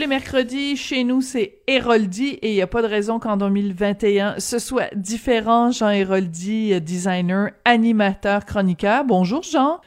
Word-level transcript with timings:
les 0.00 0.06
mercredis, 0.06 0.76
chez 0.78 1.04
nous, 1.04 1.20
c'est 1.20 1.58
Héroldi 1.66 2.28
et 2.40 2.52
il 2.52 2.54
n'y 2.54 2.62
a 2.62 2.66
pas 2.66 2.80
de 2.80 2.86
raison 2.86 3.18
qu'en 3.18 3.36
2021, 3.36 4.36
ce 4.38 4.58
soit 4.58 4.88
différent. 4.96 5.72
Jean 5.72 5.90
Héroldi, 5.90 6.72
euh, 6.72 6.80
designer, 6.80 7.50
animateur, 7.66 8.46
chroniqueur. 8.46 9.04
Bonjour 9.04 9.42
Jean. 9.42 9.80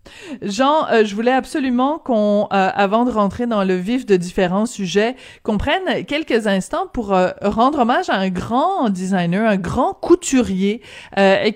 Jean, 0.43 0.88
euh, 0.91 1.03
je 1.03 1.15
voulais 1.15 1.31
absolument 1.31 1.97
qu'on, 1.97 2.47
euh, 2.53 2.70
avant 2.75 3.05
de 3.05 3.11
rentrer 3.11 3.47
dans 3.47 3.63
le 3.63 3.73
vif 3.73 4.05
de 4.05 4.15
différents 4.15 4.67
sujets, 4.67 5.15
qu'on 5.41 5.57
prenne 5.57 6.05
quelques 6.05 6.45
instants 6.45 6.85
pour 6.93 7.07
rendre 7.41 7.80
hommage 7.80 8.09
à 8.09 8.16
un 8.16 8.30
grand 8.30 8.89
designer, 8.89 9.49
un 9.49 9.57
grand 9.57 9.93
couturier 9.95 10.81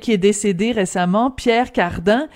qui 0.02 0.12
est 0.12 0.18
décédé 0.18 0.72
récemment, 0.72 1.30
Pierre 1.30 1.72
Cardin. 1.72 2.28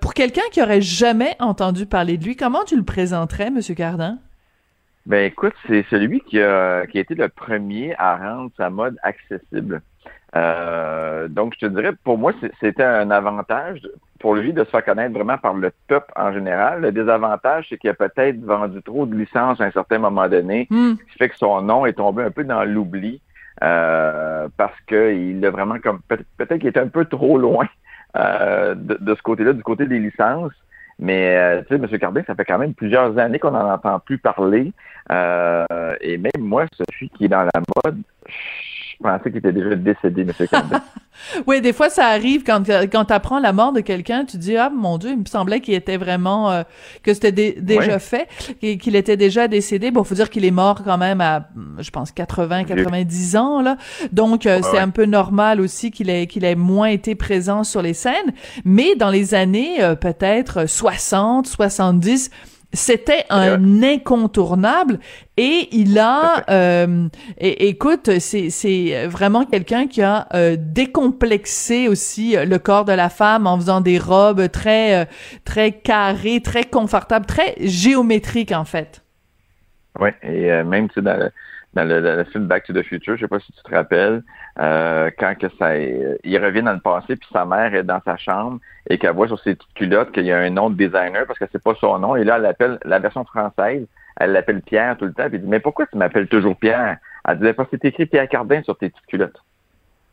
pour 0.00 0.14
quelqu'un 0.14 0.42
qui 0.52 0.62
aurait 0.62 0.82
jamais 0.82 1.34
entendu 1.40 1.86
parler 1.86 2.16
de 2.16 2.24
lui, 2.24 2.36
comment 2.36 2.62
tu 2.64 2.76
le 2.76 2.84
présenterais, 2.84 3.50
Monsieur 3.50 3.74
Cardin? 3.74 4.18
Ben 5.08 5.24
écoute, 5.24 5.54
c'est 5.66 5.86
celui 5.88 6.20
qui 6.20 6.38
a, 6.38 6.86
qui 6.86 6.98
a 6.98 7.00
été 7.00 7.14
le 7.14 7.30
premier 7.30 7.94
à 7.96 8.18
rendre 8.18 8.50
sa 8.58 8.68
mode 8.68 8.98
accessible. 9.02 9.80
Euh, 10.36 11.28
donc, 11.28 11.54
je 11.54 11.66
te 11.66 11.72
dirais, 11.72 11.92
pour 12.04 12.18
moi, 12.18 12.34
c'était 12.60 12.84
un 12.84 13.10
avantage 13.10 13.80
pour 14.20 14.34
lui 14.34 14.52
de 14.52 14.62
se 14.64 14.68
faire 14.68 14.84
connaître 14.84 15.14
vraiment 15.14 15.38
par 15.38 15.54
le 15.54 15.72
peuple 15.86 16.12
en 16.14 16.30
général. 16.34 16.82
Le 16.82 16.92
désavantage, 16.92 17.68
c'est 17.70 17.78
qu'il 17.78 17.88
a 17.88 17.94
peut-être 17.94 18.38
vendu 18.44 18.82
trop 18.82 19.06
de 19.06 19.16
licences 19.16 19.62
à 19.62 19.64
un 19.64 19.70
certain 19.70 19.98
moment 19.98 20.28
donné, 20.28 20.66
hmm. 20.68 20.96
ce 20.98 21.12
qui 21.12 21.18
fait 21.18 21.30
que 21.30 21.38
son 21.38 21.62
nom 21.62 21.86
est 21.86 21.94
tombé 21.94 22.22
un 22.24 22.30
peu 22.30 22.44
dans 22.44 22.64
l'oubli 22.64 23.22
euh, 23.62 24.46
parce 24.58 24.78
qu'il 24.86 25.42
a 25.42 25.50
vraiment 25.50 25.78
comme 25.78 26.00
peut-être 26.06 26.58
qu'il 26.58 26.68
était 26.68 26.80
un 26.80 26.88
peu 26.88 27.06
trop 27.06 27.38
loin 27.38 27.66
euh, 28.14 28.74
de, 28.74 28.98
de, 29.00 29.14
ce 29.14 29.22
côté-là, 29.22 29.54
du 29.54 29.62
côté 29.62 29.86
des 29.86 30.00
licences. 30.00 30.52
Mais 30.98 31.36
euh, 31.36 31.62
tu 31.62 31.76
sais, 31.76 31.82
M. 31.82 31.98
Cardin, 31.98 32.22
ça 32.26 32.34
fait 32.34 32.44
quand 32.44 32.58
même 32.58 32.74
plusieurs 32.74 33.16
années 33.18 33.38
qu'on 33.38 33.52
n'en 33.52 33.72
entend 33.72 34.00
plus 34.00 34.18
parler. 34.18 34.72
Euh, 35.12 35.94
et 36.00 36.18
même 36.18 36.32
moi, 36.40 36.66
Sophie, 36.72 37.08
qui 37.10 37.26
est 37.26 37.28
dans 37.28 37.44
la 37.44 37.62
mode, 37.84 37.98
je 39.00 39.08
pensais 39.08 39.30
qu'il 39.30 39.38
était 39.38 39.52
déjà 39.52 39.76
décédé, 39.76 40.22
M. 40.22 40.32
Oui, 41.46 41.60
des 41.60 41.72
fois, 41.72 41.88
ça 41.88 42.06
arrive 42.06 42.42
quand, 42.44 42.68
quand 42.68 43.04
tu 43.06 43.12
apprends 43.12 43.38
la 43.38 43.52
mort 43.52 43.72
de 43.72 43.80
quelqu'un, 43.80 44.24
tu 44.24 44.38
dis, 44.38 44.56
ah, 44.56 44.70
mon 44.70 44.98
Dieu, 44.98 45.10
il 45.10 45.18
me 45.18 45.24
semblait 45.24 45.60
qu'il 45.60 45.74
était 45.74 45.96
vraiment, 45.96 46.50
euh, 46.50 46.62
que 47.02 47.14
c'était 47.14 47.56
déjà 47.60 47.98
fait, 47.98 48.28
qu'il 48.60 48.96
était 48.96 49.16
déjà 49.16 49.48
décédé. 49.48 49.90
Bon, 49.90 50.04
faut 50.04 50.14
dire 50.14 50.30
qu'il 50.30 50.44
est 50.44 50.52
mort 50.52 50.82
quand 50.84 50.98
même 50.98 51.20
à, 51.20 51.48
je 51.78 51.90
pense, 51.90 52.12
80, 52.12 52.64
90 52.64 53.36
ans, 53.36 53.62
là. 53.62 53.76
Donc, 54.12 54.46
euh, 54.46 54.60
c'est 54.62 54.78
un 54.78 54.90
peu 54.90 55.04
normal 55.04 55.60
aussi 55.60 55.90
qu'il 55.90 56.10
ait, 56.10 56.26
qu'il 56.26 56.44
ait 56.44 56.56
moins 56.56 56.88
été 56.88 57.14
présent 57.14 57.64
sur 57.64 57.82
les 57.82 57.94
scènes. 57.94 58.32
Mais 58.64 58.94
dans 58.96 59.10
les 59.10 59.34
années, 59.34 59.82
euh, 59.82 59.94
peut-être 59.94 60.68
60, 60.68 61.46
70, 61.46 62.30
c'était 62.72 63.24
un 63.30 63.82
incontournable 63.82 64.98
et 65.36 65.68
il 65.72 65.98
a, 65.98 66.44
euh, 66.50 67.08
écoute, 67.38 68.18
c'est 68.18 69.06
vraiment 69.06 69.46
quelqu'un 69.46 69.86
qui 69.86 70.02
a 70.02 70.28
euh, 70.34 70.56
décomplexé 70.58 71.88
aussi 71.88 72.36
euh, 72.36 72.44
le 72.44 72.58
corps 72.58 72.84
de 72.84 72.92
la 72.92 73.08
femme 73.08 73.46
en 73.46 73.56
faisant 73.56 73.80
des 73.80 73.98
robes 73.98 74.50
très 74.50 75.08
très 75.44 75.72
carrées, 75.72 76.42
très 76.42 76.64
confortables, 76.64 77.26
très 77.26 77.54
géométriques 77.60 78.52
en 78.52 78.64
fait. 78.64 79.02
Oui, 79.98 80.10
et 80.22 80.62
même 80.62 80.88
tu 80.90 81.00
dans 81.00 81.30
dans 81.74 81.84
le, 81.86 82.24
film 82.32 82.46
Back 82.46 82.64
to 82.64 82.72
the 82.72 82.82
Future, 82.82 83.16
je 83.16 83.22
sais 83.22 83.28
pas 83.28 83.40
si 83.40 83.52
tu 83.52 83.62
te 83.62 83.74
rappelles, 83.74 84.22
euh, 84.60 85.10
quand 85.18 85.34
que 85.38 85.46
ça, 85.58 85.76
il 85.76 86.38
revient 86.44 86.62
dans 86.62 86.72
le 86.72 86.80
passé, 86.80 87.16
puis 87.16 87.28
sa 87.32 87.44
mère 87.44 87.74
est 87.74 87.84
dans 87.84 88.00
sa 88.04 88.16
chambre 88.16 88.58
et 88.90 88.98
qu'elle 88.98 89.14
voit 89.14 89.28
sur 89.28 89.38
ses 89.40 89.54
petites 89.54 89.74
culottes 89.74 90.12
qu'il 90.12 90.26
y 90.26 90.32
a 90.32 90.38
un 90.38 90.50
nom 90.50 90.70
de 90.70 90.76
designer 90.76 91.26
parce 91.26 91.38
que 91.38 91.44
c'est 91.52 91.62
pas 91.62 91.74
son 91.80 91.98
nom. 91.98 92.16
Et 92.16 92.24
là, 92.24 92.36
elle 92.38 92.46
appelle 92.46 92.78
la 92.84 92.98
version 92.98 93.24
française, 93.24 93.86
elle 94.16 94.32
l'appelle 94.32 94.62
Pierre 94.62 94.96
tout 94.96 95.04
le 95.04 95.12
temps. 95.12 95.26
Puis 95.26 95.36
elle 95.36 95.42
dit 95.42 95.48
mais 95.48 95.60
pourquoi 95.60 95.86
tu 95.86 95.96
m'appelles 95.96 96.26
toujours 96.26 96.56
Pierre? 96.56 96.96
Elle 97.28 97.38
disait 97.38 97.52
parce 97.52 97.68
que 97.68 97.76
c'est 97.80 97.88
écrit 97.88 98.06
Pierre 98.06 98.28
Cardin 98.28 98.62
sur 98.62 98.76
tes 98.76 98.90
petites 98.90 99.06
culottes. 99.06 99.40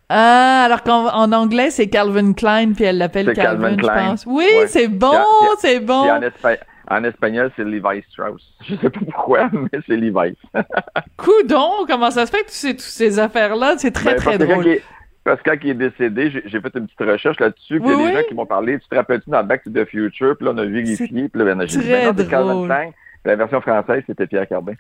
Ah, 0.10 0.66
alors 0.66 0.84
qu'en 0.84 1.32
anglais, 1.32 1.72
c'est 1.72 1.88
Calvin 1.88 2.34
Klein, 2.34 2.74
puis 2.74 2.84
elle 2.84 3.00
l'appelle 3.00 3.34
Calvin, 3.34 3.76
je 3.76 3.88
pense. 3.88 4.26
Oui, 4.28 4.46
c'est 4.68 4.88
bon, 4.88 5.18
c'est 5.58 5.80
bon. 5.80 6.08
En 6.08 6.22
espagnol, 7.04 7.52
c'est 7.56 7.64
Levi 7.64 8.04
Strauss. 8.10 8.54
Je 8.62 8.76
sais 8.76 8.90
pas 8.90 9.00
pourquoi, 9.12 9.50
mais 9.52 9.80
c'est 9.88 9.96
Levi. 9.96 10.38
Coudon, 11.18 11.86
comment 11.88 12.12
ça 12.12 12.26
se 12.26 12.32
fait 12.32 12.44
que 12.44 12.50
tu 12.50 12.56
sais 12.56 12.72
toutes 12.72 12.82
ces 12.82 13.20
affaires-là? 13.20 13.76
C'est 13.78 13.92
très, 13.92 14.16
ben, 14.16 14.20
très 14.20 14.38
drôle? 14.38 14.80
parce 15.24 15.42
que 15.42 15.50
quand 15.50 15.58
il 15.64 15.72
est 15.72 15.74
décédé, 15.74 16.30
j'ai 16.30 16.62
fait 16.62 16.76
une 16.76 16.86
petite 16.86 17.00
recherche 17.00 17.40
là-dessus, 17.40 17.80
puis 17.80 17.90
les 17.90 18.14
gens 18.14 18.22
qui 18.28 18.36
m'ont 18.36 18.46
parlé, 18.46 18.78
tu 18.80 18.88
te 18.88 18.96
rappelles-tu 18.96 19.32
dans 19.32 19.44
Back 19.44 19.64
to 19.64 19.72
the 19.72 19.84
Future, 19.86 20.38
puis 20.38 20.46
là, 20.46 20.52
on 20.54 20.58
a 20.60 20.66
vérifié, 20.66 21.08
puis 21.08 21.30
là, 21.34 21.56
ben, 21.56 21.68
j'ai 21.68 21.80
dit, 21.80 21.90
ben 21.90 22.14
c'est 22.16 22.30
Calvin 22.30 22.66
Klein, 22.66 22.92
la 23.26 23.36
version 23.36 23.60
française, 23.60 24.04
c'était 24.06 24.28
Pierre 24.28 24.48
Cardin. 24.48 24.74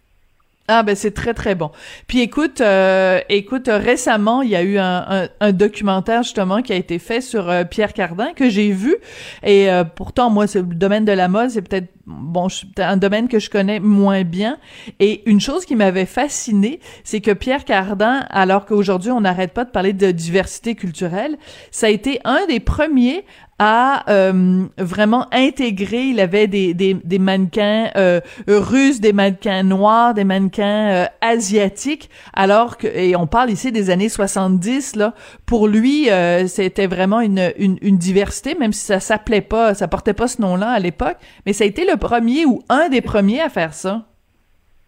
Ah 0.67 0.81
ben 0.81 0.95
c'est 0.95 1.11
très 1.11 1.35
très 1.35 1.53
bon. 1.53 1.69
Puis 2.07 2.21
écoute, 2.21 2.59
euh, 2.59 3.19
écoute 3.29 3.69
récemment 3.71 4.41
il 4.41 4.49
y 4.49 4.55
a 4.55 4.63
eu 4.63 4.79
un, 4.79 5.27
un, 5.39 5.51
documentaire 5.51 6.23
justement 6.23 6.63
qui 6.63 6.73
a 6.73 6.75
été 6.75 6.97
fait 6.97 7.21
sur 7.21 7.49
euh, 7.51 7.63
Pierre 7.65 7.93
Cardin 7.93 8.33
que 8.35 8.49
j'ai 8.49 8.71
vu 8.71 8.95
et 9.43 9.69
euh, 9.69 9.83
pourtant 9.83 10.31
moi 10.31 10.47
c'est 10.47 10.61
le 10.61 10.73
domaine 10.73 11.05
de 11.05 11.11
la 11.11 11.27
mode 11.27 11.51
c'est 11.51 11.61
peut-être 11.61 11.89
bon 12.07 12.47
un 12.77 12.97
domaine 12.97 13.27
que 13.27 13.37
je 13.37 13.51
connais 13.51 13.79
moins 13.79 14.23
bien 14.23 14.57
et 14.99 15.27
une 15.29 15.39
chose 15.39 15.65
qui 15.65 15.75
m'avait 15.75 16.05
fasciné 16.07 16.79
c'est 17.03 17.21
que 17.21 17.31
Pierre 17.31 17.63
Cardin 17.63 18.25
alors 18.31 18.65
qu'aujourd'hui 18.65 19.11
on 19.11 19.21
n'arrête 19.21 19.53
pas 19.53 19.65
de 19.65 19.71
parler 19.71 19.93
de 19.93 20.09
diversité 20.09 20.73
culturelle 20.73 21.37
ça 21.69 21.87
a 21.87 21.89
été 21.89 22.19
un 22.23 22.43
des 22.47 22.59
premiers 22.59 23.23
a 23.59 24.09
euh, 24.09 24.65
vraiment 24.77 25.27
intégré. 25.31 26.03
Il 26.07 26.19
avait 26.19 26.47
des, 26.47 26.73
des, 26.73 26.93
des 26.93 27.19
mannequins 27.19 27.89
euh, 27.95 28.19
russes, 28.47 28.99
des 28.99 29.13
mannequins 29.13 29.63
noirs, 29.63 30.13
des 30.13 30.23
mannequins 30.25 30.89
euh, 30.89 31.05
asiatiques, 31.21 32.09
alors 32.33 32.77
que 32.77 32.87
et 32.87 33.15
on 33.15 33.27
parle 33.27 33.49
ici 33.49 33.71
des 33.71 33.89
années 33.89 34.09
70 34.09 34.95
là. 34.95 35.13
Pour 35.45 35.67
lui, 35.67 36.09
euh, 36.09 36.47
c'était 36.47 36.87
vraiment 36.87 37.21
une, 37.21 37.53
une, 37.57 37.77
une, 37.81 37.97
diversité, 37.97 38.55
même 38.55 38.73
si 38.73 38.85
ça 38.85 38.99
s'appelait 38.99 39.41
pas, 39.41 39.73
ça 39.73 39.87
portait 39.87 40.13
pas 40.13 40.27
ce 40.27 40.41
nom-là 40.41 40.71
à 40.71 40.79
l'époque, 40.79 41.17
mais 41.45 41.53
ça 41.53 41.63
a 41.63 41.67
été 41.67 41.85
le 41.85 41.97
premier 41.97 42.45
ou 42.45 42.63
un 42.69 42.89
des 42.89 43.01
premiers 43.01 43.41
à 43.41 43.49
faire 43.49 43.73
ça. 43.73 44.03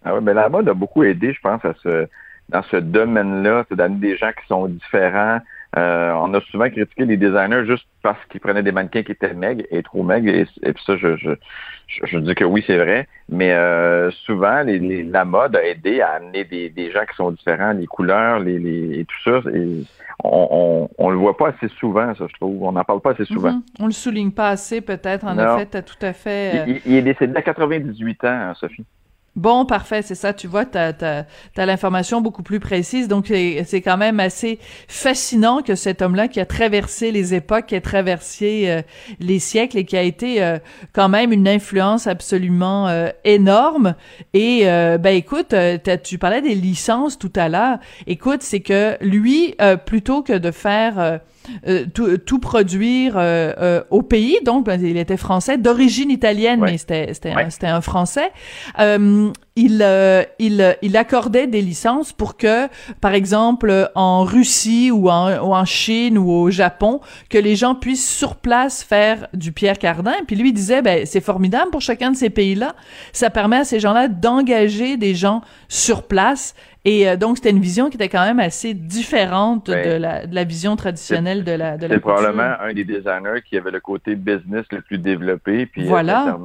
Ah 0.04 0.14
ouais, 0.14 0.22
mais 0.22 0.34
la 0.34 0.50
mode 0.50 0.68
a 0.70 0.74
beaucoup 0.74 1.04
aidé, 1.04 1.34
je 1.34 1.40
pense, 1.42 1.64
à 1.64 1.74
ce 1.84 2.08
dans 2.50 2.64
ce 2.64 2.78
domaine-là, 2.78 3.66
c'est 3.68 3.76
d'amener 3.76 4.12
des 4.12 4.18
gens 4.18 4.32
qui 4.32 4.48
sont 4.48 4.68
différents, 4.68 5.40
euh, 5.78 6.14
on 6.14 6.34
a 6.34 6.42
souvent 6.42 6.70
critiqué 6.70 7.06
les 7.06 7.18
designers 7.18 7.66
juste 7.66 7.86
parce 8.02 8.24
qu'ils 8.30 8.42
prenaient 8.42 8.64
des 8.64 8.72
mannequins 8.72 9.04
qui 9.04 9.12
étaient 9.12 9.34
maigres 9.34 9.66
et 9.70 9.84
trop 9.84 10.04
maigres. 10.04 10.30
Et, 10.30 10.74
puis 10.74 10.84
ça, 10.86 10.98
je, 10.98 11.16
je, 11.18 11.32
je, 12.04 12.18
dis 12.18 12.36
que 12.36 12.46
oui, 12.46 12.64
c'est 12.66 12.78
vrai. 12.78 13.08
Mais 13.30 13.52
euh, 13.54 14.10
souvent, 14.26 14.62
les, 14.64 15.04
la 15.04 15.26
mode 15.26 15.56
a 15.56 15.64
aidé 15.66 16.02
à 16.02 16.14
amener 16.14 16.46
des, 16.46 16.70
des 16.70 16.92
gens 16.92 17.06
qui 17.10 17.16
sont 17.16 17.32
différents, 17.32 17.74
les 17.74 17.86
couleurs, 17.86 18.40
les, 18.40 18.58
les 18.58 19.00
et 19.00 19.06
tout 19.06 19.24
ça. 19.24 19.50
Et 19.54 19.84
on, 20.24 20.90
on, 20.98 21.10
le 21.10 21.18
voit 21.18 21.38
pas 21.38 21.50
assez 21.50 21.68
souvent, 21.80 22.14
ça, 22.16 22.26
je 22.28 22.34
trouve. 22.34 22.64
On 22.64 22.72
n'en 22.72 22.84
parle 22.84 23.02
pas 23.02 23.12
assez 23.12 23.26
souvent. 23.26 23.52
Mm-hmm. 23.52 23.82
On 23.82 23.86
le 23.86 23.92
souligne 23.92 24.32
pas 24.32 24.50
assez, 24.50 24.82
peut-être. 24.82 25.26
En 25.26 25.38
effet, 25.38 25.68
tu 25.70 25.78
as 25.78 25.82
tout 25.84 26.02
à 26.02 26.14
fait. 26.14 26.68
Euh, 26.68 26.80
il, 26.86 26.96
est 26.96 27.02
décédé 27.02 27.36
à 27.36 27.42
98 27.42 28.24
ans, 28.24 28.28
hein, 28.28 28.54
Sophie. 28.56 28.86
Bon, 29.38 29.66
parfait, 29.66 30.02
c'est 30.02 30.16
ça. 30.16 30.34
Tu 30.34 30.48
vois, 30.48 30.66
tu 30.66 30.80
as, 30.80 30.96
as, 31.56 31.66
l'information 31.68 32.22
beaucoup 32.22 32.42
plus 32.42 32.60
précise. 32.60 33.08
Donc, 33.08 33.28
c'est 33.28 33.82
quand 33.82 33.96
même 33.96 34.20
assez 34.20 34.58
fascinant 34.88 35.62
que 35.62 35.76
cet 35.76 36.02
homme-là 36.02 36.28
qui 36.28 36.40
a 36.40 36.46
traversé 36.48 37.12
les 37.12 37.36
époques, 37.36 37.68
qui 37.68 37.76
a 37.76 37.82
traversé 37.82 38.64
euh, 38.66 38.82
les 39.20 39.38
siècles 39.38 39.78
et 39.78 39.86
qui 39.86 39.96
a 39.96 40.02
été 40.02 40.44
euh, 40.44 40.58
quand 40.92 41.08
même 41.08 41.32
une 41.32 41.48
influence 41.48 42.08
absolument 42.08 42.88
euh, 42.88 43.10
énorme. 43.26 43.94
Et, 44.34 44.64
ben 44.66 45.16
écoute, 45.16 45.54
tu 46.04 46.18
parlais 46.18 46.42
des 46.42 46.56
licences 46.56 47.20
tout 47.20 47.34
à 47.36 47.48
l'heure. 47.48 47.78
Écoute, 48.08 48.42
c'est 48.42 48.62
que 48.62 48.98
lui, 49.02 49.56
plutôt 49.86 50.24
que 50.24 50.34
de 50.34 50.50
faire 50.50 51.20
euh, 51.68 51.86
tout, 51.94 52.18
tout, 52.18 52.40
produire 52.40 53.18
euh, 53.18 53.54
euh, 53.58 53.84
au 53.90 54.02
pays. 54.02 54.38
Donc, 54.44 54.66
ben, 54.66 54.84
il 54.84 54.98
était 54.98 55.18
français, 55.18 55.58
d'origine 55.58 56.12
italienne, 56.12 56.60
mais 56.62 56.78
c'était 56.78 57.14
c'était 57.14 57.68
un, 57.68 57.82
français. 57.82 58.32
il 58.78 59.86
il 60.40 60.78
il 60.82 60.98
accordait 60.98 61.48
des 61.48 61.62
licences 61.62 62.14
pour 62.14 62.38
que, 62.38 62.68
par 63.02 63.14
exemple, 63.14 63.92
en 63.96 64.24
Russie 64.24 64.92
ou 64.92 65.10
en, 65.10 65.38
ou 65.40 65.54
en 65.54 65.66
Chine 65.66 66.18
ou 66.18 66.30
au 66.32 66.50
Japon, 66.50 67.02
que 67.30 67.38
les 67.38 67.56
gens 67.56 67.76
puissent 67.76 68.10
sur 68.10 68.36
place 68.36 68.84
faire 68.84 69.28
du 69.34 69.52
Pierre 69.52 69.80
Cardin. 69.80 70.14
Puis 70.26 70.36
lui 70.36 70.50
il 70.50 70.54
disait, 70.54 70.82
ben 70.82 71.06
c'est 71.06 71.22
formidable 71.22 71.72
pour 71.72 71.82
chacun 71.82 72.12
de 72.12 72.16
ces 72.16 72.30
pays-là. 72.30 72.76
Ça 73.14 73.30
permet 73.30 73.58
à 73.58 73.64
ces 73.64 73.80
gens-là 73.80 74.08
d'engager 74.08 74.98
des 74.98 75.16
gens 75.16 75.42
sur 75.68 76.04
place 76.04 76.56
et 76.88 77.10
euh, 77.10 77.18
donc, 77.18 77.36
c'était 77.36 77.50
une 77.50 77.60
vision 77.60 77.90
qui 77.90 77.98
était 77.98 78.08
quand 78.08 78.26
même 78.26 78.40
assez 78.40 78.74
différente 78.74 79.70
de, 79.70 79.98
la, 79.98 80.26
de, 80.26 80.34
la, 80.34 80.44
vision 80.46 80.78
traditionnelle 80.78 81.44
de 81.44 81.52
la 81.52 81.78
de 81.78 81.86
C'est 81.86 82.00
probablement 82.00 82.54
un 82.62 82.74
des 82.74 82.86
designers 82.86 83.42
qui 83.46 83.58
avait 83.58 83.72
le 83.72 83.82
côté 83.82 84.16
business 84.16 84.64
le 84.72 84.80
plus 84.80 84.98
développé. 84.98 85.66
Puis, 85.66 85.84
euh, 85.84 85.90
voilà. 85.90 86.38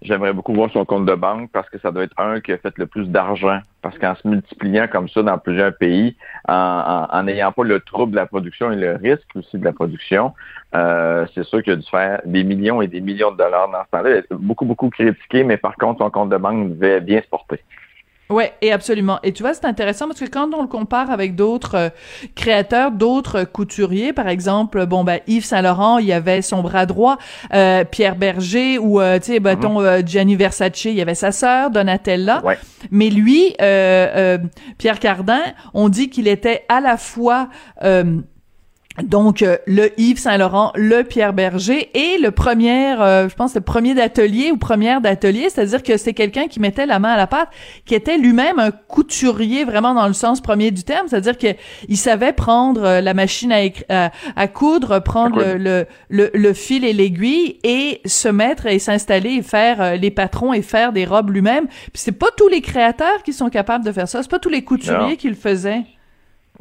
J'aimerais 0.00 0.32
beaucoup 0.32 0.54
voir 0.54 0.70
son 0.72 0.86
compte 0.86 1.04
de 1.04 1.14
banque 1.14 1.50
parce 1.52 1.68
que 1.68 1.78
ça 1.78 1.92
doit 1.92 2.04
être 2.04 2.18
un 2.18 2.40
qui 2.40 2.52
a 2.52 2.58
fait 2.58 2.72
le 2.78 2.86
plus 2.86 3.06
d'argent. 3.06 3.60
Parce 3.82 3.98
qu'en 3.98 4.14
se 4.14 4.26
multipliant 4.26 4.88
comme 4.88 5.10
ça 5.10 5.22
dans 5.22 5.36
plusieurs 5.36 5.76
pays, 5.76 6.16
en 6.48 7.22
n'ayant 7.22 7.52
pas 7.52 7.62
le 7.62 7.78
trouble 7.80 8.12
de 8.12 8.16
la 8.16 8.26
production 8.26 8.72
et 8.72 8.76
le 8.76 8.96
risque 8.96 9.28
aussi 9.36 9.58
de 9.58 9.64
la 9.64 9.72
production, 9.72 10.32
euh, 10.74 11.26
c'est 11.34 11.44
sûr 11.44 11.62
qu'il 11.62 11.74
a 11.74 11.76
dû 11.76 11.86
faire 11.88 12.22
des 12.24 12.44
millions 12.44 12.80
et 12.80 12.88
des 12.88 13.02
millions 13.02 13.30
de 13.30 13.36
dollars 13.36 13.70
dans 13.70 13.84
ce 13.84 13.90
temps-là. 13.90 14.22
Beaucoup, 14.30 14.64
beaucoup 14.64 14.88
critiqué, 14.88 15.44
mais 15.44 15.58
par 15.58 15.76
contre, 15.76 15.98
son 16.02 16.10
compte 16.10 16.30
de 16.30 16.38
banque 16.38 16.70
devait 16.70 17.02
bien 17.02 17.20
se 17.20 17.28
porter. 17.28 17.60
Ouais, 18.32 18.54
et 18.62 18.72
absolument. 18.72 19.18
Et 19.22 19.32
tu 19.32 19.42
vois, 19.42 19.52
c'est 19.52 19.66
intéressant 19.66 20.06
parce 20.08 20.18
que 20.18 20.28
quand 20.28 20.48
on 20.54 20.62
le 20.62 20.68
compare 20.68 21.10
avec 21.10 21.36
d'autres 21.36 21.74
euh, 21.74 21.88
créateurs, 22.34 22.90
d'autres 22.90 23.44
couturiers, 23.44 24.12
par 24.12 24.28
exemple, 24.28 24.86
bon 24.86 25.04
ben 25.04 25.20
Yves 25.26 25.44
Saint 25.44 25.60
Laurent, 25.60 25.98
il 25.98 26.06
y 26.06 26.12
avait 26.12 26.40
son 26.40 26.62
bras 26.62 26.86
droit, 26.86 27.18
euh, 27.52 27.84
Pierre 27.84 28.16
Berger 28.16 28.78
ou 28.78 29.00
euh, 29.00 29.18
tu 29.18 29.32
sais, 29.32 29.40
ben, 29.40 29.56
mm 29.56 30.06
Gianni 30.06 30.36
Versace, 30.36 30.86
il 30.86 30.94
y 30.94 31.02
avait 31.02 31.14
sa 31.14 31.30
sœur 31.30 31.70
Donatella. 31.70 32.42
Mais 32.90 33.10
lui, 33.10 33.54
Pierre 33.58 34.98
Cardin, 34.98 35.42
on 35.74 35.88
dit 35.88 36.08
qu'il 36.08 36.26
était 36.26 36.64
à 36.68 36.80
la 36.80 36.96
fois 36.96 37.48
donc 39.00 39.40
euh, 39.40 39.56
le 39.66 39.98
Yves 39.98 40.18
Saint 40.18 40.36
Laurent, 40.36 40.70
le 40.74 41.02
Pierre 41.02 41.32
Berger 41.32 41.88
et 41.94 42.18
le 42.18 42.30
premier, 42.30 42.92
euh, 43.00 43.26
je 43.28 43.34
pense 43.34 43.54
le 43.54 43.62
premier 43.62 43.94
d'atelier 43.94 44.50
ou 44.50 44.58
première 44.58 45.00
d'atelier, 45.00 45.48
c'est-à-dire 45.48 45.82
que 45.82 45.96
c'est 45.96 46.12
quelqu'un 46.12 46.46
qui 46.46 46.60
mettait 46.60 46.84
la 46.84 46.98
main 46.98 47.12
à 47.12 47.16
la 47.16 47.26
pâte, 47.26 47.48
qui 47.86 47.94
était 47.94 48.18
lui-même 48.18 48.58
un 48.58 48.70
couturier 48.70 49.64
vraiment 49.64 49.94
dans 49.94 50.06
le 50.06 50.12
sens 50.12 50.42
premier 50.42 50.70
du 50.70 50.84
terme, 50.84 51.08
c'est-à-dire 51.08 51.38
que 51.38 51.46
il 51.88 51.96
savait 51.96 52.34
prendre 52.34 52.84
euh, 52.84 53.00
la 53.00 53.14
machine 53.14 53.52
à, 53.88 54.10
à, 54.36 54.48
coudre, 54.48 55.02
prendre 55.02 55.42
le, 55.42 55.86
le, 56.10 56.30
le, 56.34 56.52
fil 56.52 56.84
et 56.84 56.92
l'aiguille 56.92 57.58
et 57.64 58.02
se 58.04 58.28
mettre 58.28 58.66
et 58.66 58.78
s'installer 58.78 59.36
et 59.36 59.42
faire 59.42 59.96
les 59.96 60.10
patrons 60.10 60.52
et 60.52 60.60
faire 60.60 60.92
des 60.92 61.06
robes 61.06 61.30
lui-même. 61.30 61.66
Puis 61.66 61.90
c'est 61.94 62.12
pas 62.12 62.28
tous 62.36 62.48
les 62.48 62.60
créateurs 62.60 63.22
qui 63.24 63.32
sont 63.32 63.48
capables 63.48 63.84
de 63.84 63.92
faire 63.92 64.08
ça, 64.08 64.22
c'est 64.22 64.30
pas 64.30 64.38
tous 64.38 64.50
les 64.50 64.64
couturiers 64.64 65.16
qui 65.16 65.28
le 65.28 65.34
faisaient. 65.34 65.84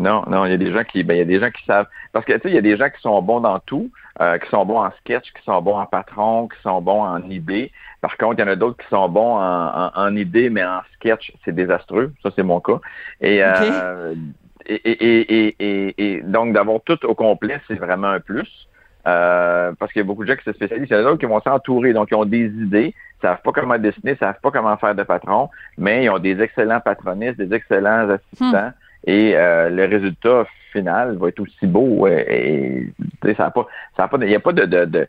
Non, 0.02 0.24
non, 0.28 0.46
il 0.46 0.52
y 0.52 0.54
a 0.54 0.58
des 0.58 0.72
gens 0.72 0.84
qui, 0.84 1.04
ben, 1.04 1.14
il 1.14 1.20
y 1.20 1.22
a 1.22 1.26
des 1.26 1.40
gens 1.40 1.52
qui 1.52 1.64
savent, 1.66 1.86
parce 2.12 2.26
que 2.26 2.34
tu 2.34 2.40
sais, 2.40 2.50
il 2.50 2.56
y 2.56 2.58
a 2.58 2.62
des 2.62 2.76
gens 2.76 2.90
qui 2.90 3.00
sont 3.02 3.22
bons 3.22 3.40
dans 3.40 3.60
tout, 3.60 3.92
euh, 4.20 4.40
qui 4.40 4.50
sont 4.50 4.66
bons 4.66 4.80
en 4.80 4.92
sketch, 5.00 5.32
qui 5.32 5.44
sont 5.44 5.62
bons 5.62 5.78
en 5.78 5.86
patron, 5.86 6.48
qui 6.48 6.60
sont 6.64 6.82
bons 6.82 7.04
en 7.04 7.22
idée. 7.30 7.72
Par 8.02 8.18
contre, 8.18 8.40
il 8.40 8.42
y 8.42 8.44
en 8.44 8.52
a 8.52 8.56
d'autres 8.56 8.82
qui 8.84 8.90
sont 8.90 9.08
bons 9.10 9.38
en, 9.38 9.92
en, 9.94 10.16
idée, 10.16 10.50
mais 10.50 10.64
en 10.64 10.82
sketch, 10.96 11.32
c'est 11.46 11.54
désastreux. 11.54 12.14
Ça, 12.24 12.32
c'est 12.36 12.42
mon 12.42 12.60
cas. 12.60 12.80
Et, 13.22 13.44
euh, 13.44 14.16
et, 14.66 14.74
et, 14.74 15.56
et, 15.60 15.96
et, 15.98 16.22
donc 16.22 16.54
d'avoir 16.54 16.82
tout 16.84 17.06
au 17.06 17.14
complet, 17.14 17.60
c'est 17.68 17.76
vraiment 17.76 18.10
un 18.10 18.20
plus. 18.20 18.68
Euh, 19.08 19.72
parce 19.80 19.92
qu'il 19.92 20.00
y 20.00 20.04
a 20.04 20.06
beaucoup 20.06 20.24
de 20.24 20.30
gens 20.30 20.36
qui 20.36 20.46
se 20.46 20.54
spécialisent. 20.54 20.88
Il 20.90 20.94
y 20.94 20.96
en 20.96 21.00
a 21.00 21.04
d'autres 21.04 21.20
qui 21.20 21.26
vont 21.26 21.42
s'entourer, 21.42 21.94
donc 21.94 22.10
ils 22.12 22.16
ont 22.16 22.26
des 22.26 22.46
idées, 22.46 22.94
savent 23.22 23.42
pas 23.44 23.52
comment 23.52 23.78
dessiner, 23.78 24.16
savent 24.16 24.40
pas 24.42 24.52
comment 24.52 24.78
faire 24.78 24.96
de 24.96 25.04
patron, 25.04 25.50
mais 25.78 26.06
ils 26.06 26.10
ont 26.10 26.20
des 26.20 26.40
excellents 26.42 26.80
patronistes, 26.80 27.38
des 27.38 27.54
excellents 27.56 28.10
assistants. 28.10 28.70
Hmm 28.70 28.74
et 29.06 29.36
euh, 29.36 29.70
le 29.70 29.86
résultat 29.86 30.46
final 30.72 31.18
va 31.18 31.30
être 31.30 31.40
aussi 31.40 31.68
beau. 31.68 32.08
Et, 32.08 32.88
et 33.26 33.34
ça 33.36 33.48
a 33.48 33.52
pas, 33.52 33.68
ça 33.98 34.04
a 34.04 34.08
pas, 34.08 34.18
il 34.22 34.28
n'y 34.28 34.36
a 34.36 34.40
pas 34.40 34.54
de, 34.54 34.66
de, 34.66 34.86
de, 34.86 35.08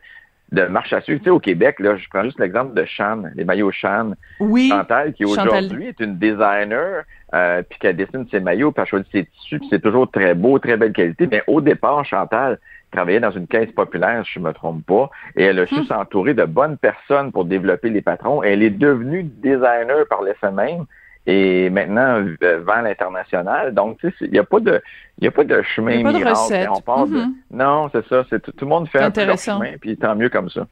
de, 0.51 0.63
marche 0.65 0.93
à 0.93 1.01
suivre. 1.01 1.19
Tu 1.19 1.25
sais, 1.25 1.29
au 1.29 1.39
Québec, 1.39 1.79
là, 1.79 1.95
je 1.95 2.07
prends 2.09 2.23
juste 2.23 2.39
l'exemple 2.39 2.73
de 2.73 2.85
Chan, 2.85 3.23
les 3.35 3.45
maillots 3.45 3.71
Chan. 3.71 4.11
Oui. 4.39 4.69
Chantal, 4.69 5.13
qui 5.13 5.25
aujourd'hui 5.25 5.87
est 5.87 5.99
une 5.99 6.17
designer, 6.17 7.03
euh, 7.33 7.61
puis 7.67 7.79
qui 7.79 7.93
dessine 7.93 8.25
ses 8.29 8.39
maillots, 8.39 8.71
puis 8.71 8.81
elle 8.81 8.87
choisit 8.87 9.11
ses 9.11 9.25
tissus, 9.25 9.59
puis 9.59 9.67
c'est 9.69 9.81
toujours 9.81 10.09
très 10.09 10.33
beau, 10.33 10.59
très 10.59 10.77
belle 10.77 10.93
qualité. 10.93 11.27
Mais 11.27 11.43
au 11.47 11.61
départ, 11.61 12.03
Chantal 12.05 12.59
travaillait 12.91 13.19
dans 13.19 13.31
une 13.31 13.47
caisse 13.47 13.71
populaire, 13.71 14.23
si 14.25 14.33
je 14.33 14.39
me 14.39 14.53
trompe 14.53 14.85
pas, 14.85 15.09
et 15.35 15.45
elle 15.45 15.59
a 15.59 15.65
su 15.65 15.79
hmm. 15.79 15.85
s'entourer 15.85 16.35
de 16.35 16.45
bonnes 16.45 16.77
personnes 16.77 17.31
pour 17.31 17.45
développer 17.45 17.89
les 17.89 18.01
patrons. 18.01 18.43
elle 18.43 18.61
est 18.61 18.69
devenue 18.69 19.23
designer 19.23 20.05
par 20.07 20.21
l'effet 20.21 20.51
même 20.51 20.85
et 21.25 21.69
maintenant 21.69 22.21
vend 22.65 22.81
l'international. 22.81 23.73
Donc, 23.73 23.99
tu 23.99 24.09
sais, 24.09 24.15
il 24.21 24.31
n'y 24.31 24.39
a 24.39 24.43
pas 24.43 24.59
de, 24.59 24.81
il 25.19 25.25
y 25.25 25.27
a 25.27 25.31
pas 25.31 25.43
de 25.43 25.61
chemin 25.61 25.93
il 25.93 26.05
miracle. 26.05 26.69
On 26.71 26.81
parle 26.81 27.09
de... 27.09 27.17
Mm-hmm. 27.17 27.33
Non, 27.51 27.89
c'est 27.93 28.05
ça. 28.07 28.25
C'est 28.29 28.41
tout, 28.41 28.53
le 28.61 28.67
monde 28.67 28.87
fait 28.89 28.99
un 28.99 29.11
peu 29.11 29.35
chemin, 29.37 29.73
puis 29.79 29.97
tant 29.97 30.15
mieux 30.15 30.29
comme 30.29 30.49
ça. 30.49 30.67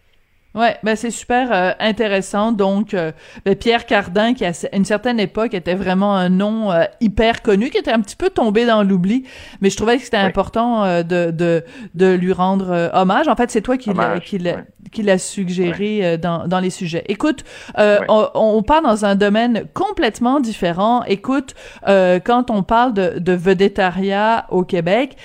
Ouais, 0.53 0.77
ben 0.83 0.97
c'est 0.97 1.11
super 1.11 1.53
euh, 1.53 1.71
intéressant. 1.79 2.51
Donc, 2.51 2.93
euh, 2.93 3.13
ben 3.45 3.55
Pierre 3.55 3.85
Cardin, 3.85 4.33
qui 4.33 4.43
à 4.43 4.51
une 4.73 4.83
certaine 4.83 5.17
époque 5.17 5.53
était 5.53 5.75
vraiment 5.75 6.13
un 6.13 6.27
nom 6.27 6.71
euh, 6.71 6.83
hyper 6.99 7.41
connu, 7.41 7.69
qui 7.69 7.77
était 7.77 7.91
un 7.91 8.01
petit 8.01 8.17
peu 8.17 8.29
tombé 8.29 8.65
dans 8.65 8.83
l'oubli, 8.83 9.25
mais 9.61 9.69
je 9.69 9.77
trouvais 9.77 9.95
que 9.95 10.03
c'était 10.03 10.17
important 10.17 11.03
de, 11.03 11.31
de 11.31 11.63
de 11.95 12.13
lui 12.13 12.33
rendre 12.33 12.91
hommage. 12.93 13.29
En 13.29 13.35
fait, 13.37 13.49
c'est 13.49 13.61
toi 13.61 13.77
qui 13.77 13.93
l'a 13.93 14.19
qui 14.19 14.39
l'a 14.39 14.57
qui 14.91 15.03
l'a 15.03 15.17
suggéré 15.17 16.17
dans 16.17 16.47
dans 16.47 16.59
les 16.59 16.69
sujets. 16.69 17.03
Écoute, 17.07 17.43
on, 17.77 18.29
on, 18.33 18.63
part 18.63 18.81
dans 18.81 19.05
un 19.05 19.15
domaine 19.15 19.63
complètement 19.73 20.39
différent. 20.39 21.03
Écoute, 21.03 21.55
quand 21.85 22.49
on 22.49 22.63
parle 22.63 22.93
de 22.93 23.19
de 23.19 23.33
vedettariat 23.33 24.45
au 24.49 24.63
Québec, 24.63 25.17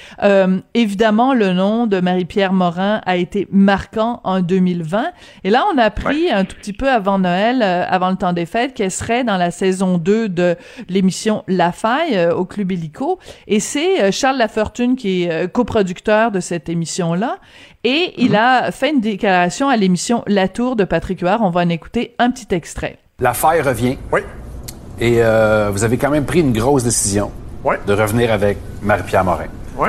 évidemment 0.75 1.35
le 1.35 1.53
nom 1.53 1.87
de 1.87 2.01
Marie-Pierre 2.01 2.53
Morin 2.53 3.01
a 3.05 3.17
été 3.17 3.47
marquant 3.51 4.21
en 4.25 4.41
2020. 4.41 5.07
Et 5.45 5.51
là, 5.51 5.65
on 5.73 5.79
a 5.79 5.85
appris 5.85 6.31
un 6.31 6.45
tout 6.45 6.57
petit 6.57 6.73
peu 6.73 6.89
avant 6.89 7.19
Noël, 7.19 7.63
euh, 7.63 7.85
avant 7.89 8.11
le 8.11 8.17
temps 8.17 8.33
des 8.33 8.47
fêtes, 8.47 8.75
qu'elle 8.75 8.91
serait 8.91 9.25
dans 9.25 9.37
la 9.37 9.51
saison 9.51 9.99
2 9.99 10.29
de 10.29 10.57
l'émission 10.89 11.45
La 11.49 11.73
Faille 11.73 12.17
euh, 12.17 12.35
au 12.35 12.45
Club 12.45 12.73
Illico. 12.73 13.19
Et 13.47 13.61
c'est 13.61 14.03
euh, 14.03 14.11
Charles 14.11 14.39
Lafortune 14.39 14.97
qui 14.97 15.25
est 15.25 15.53
coproducteur 15.53 16.31
de 16.31 16.41
cette 16.41 16.69
émission-là. 16.69 17.39
Et 17.85 18.15
il 18.19 18.31
mhm. 18.31 18.37
a 18.37 18.73
fait 18.73 18.91
une 18.91 19.01
déclaration 19.01 19.56
à 19.65 19.77
l'émission 19.77 20.23
La 20.27 20.49
Tour 20.49 20.77
de 20.77 20.85
Patrick 20.85 21.21
Huard. 21.21 21.41
On 21.43 21.51
va 21.51 21.63
en 21.63 21.69
écouter 21.69 22.15
un 22.19 22.31
petit 22.31 22.55
extrait. 22.55 22.99
La 23.19 23.33
Faille 23.33 23.63
revient. 23.63 23.97
Oui. 24.13 24.21
Et 24.99 25.21
vous 25.71 25.85
avez 25.85 25.99
quand 25.99 26.11
même 26.11 26.25
pris 26.25 26.41
une 26.41 26.53
grosse 26.53 26.85
décision 26.85 27.31
oui. 27.65 27.77
de 27.87 27.93
revenir 27.93 28.33
avec 28.33 28.59
Marie-Pierre 28.83 29.25
Morin. 29.25 29.47
Oui. 29.79 29.89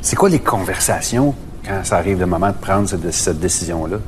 c'est 0.00 0.16
quoi 0.16 0.28
les 0.28 0.40
conversations 0.40 1.34
quand 1.68 1.84
ça 1.84 1.96
arrive 1.96 2.18
le 2.18 2.26
moment 2.26 2.48
de 2.48 2.56
prendre 2.56 2.88
cette, 2.88 3.38
décision-là? 3.38 3.98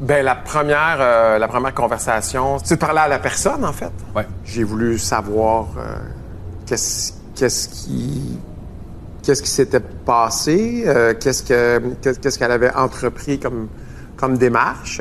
Ben 0.00 0.24
la 0.24 0.34
première, 0.34 0.96
euh, 1.00 1.38
la 1.38 1.48
première 1.48 1.72
conversation, 1.72 2.58
c'est 2.62 2.74
de 2.74 2.80
parler 2.80 3.00
à 3.00 3.08
la 3.08 3.18
personne 3.18 3.64
en 3.64 3.72
fait. 3.72 3.92
Ouais. 4.14 4.26
J'ai 4.44 4.64
voulu 4.64 4.98
savoir 4.98 5.68
euh, 5.78 5.96
qu'est-ce, 6.66 7.12
qu'est-ce 7.36 7.68
qui, 7.68 8.38
qu'est-ce 9.24 9.42
qui 9.42 9.50
s'était 9.50 9.80
passé, 9.80 10.84
euh, 10.86 11.14
qu'est-ce 11.18 11.42
que, 11.42 11.80
qu'est-ce 12.02 12.38
qu'elle 12.38 12.52
avait 12.52 12.74
entrepris 12.74 13.38
comme, 13.38 13.68
comme 14.16 14.36
démarche, 14.36 15.00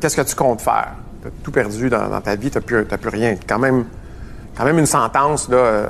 qu'est-ce 0.00 0.16
que 0.16 0.22
tu 0.22 0.34
comptes 0.34 0.60
faire? 0.60 0.94
T'as 1.22 1.30
tout 1.42 1.52
perdu 1.52 1.88
dans, 1.88 2.20
ta 2.20 2.34
vie, 2.34 2.50
t'as 2.50 2.60
plus, 2.60 2.84
t'as 2.84 2.98
plus 2.98 3.10
rien. 3.10 3.36
Quand 3.48 3.58
même, 3.58 3.84
quand 4.56 4.64
même 4.64 4.78
une 4.78 4.86
sentence 4.86 5.48
là. 5.48 5.88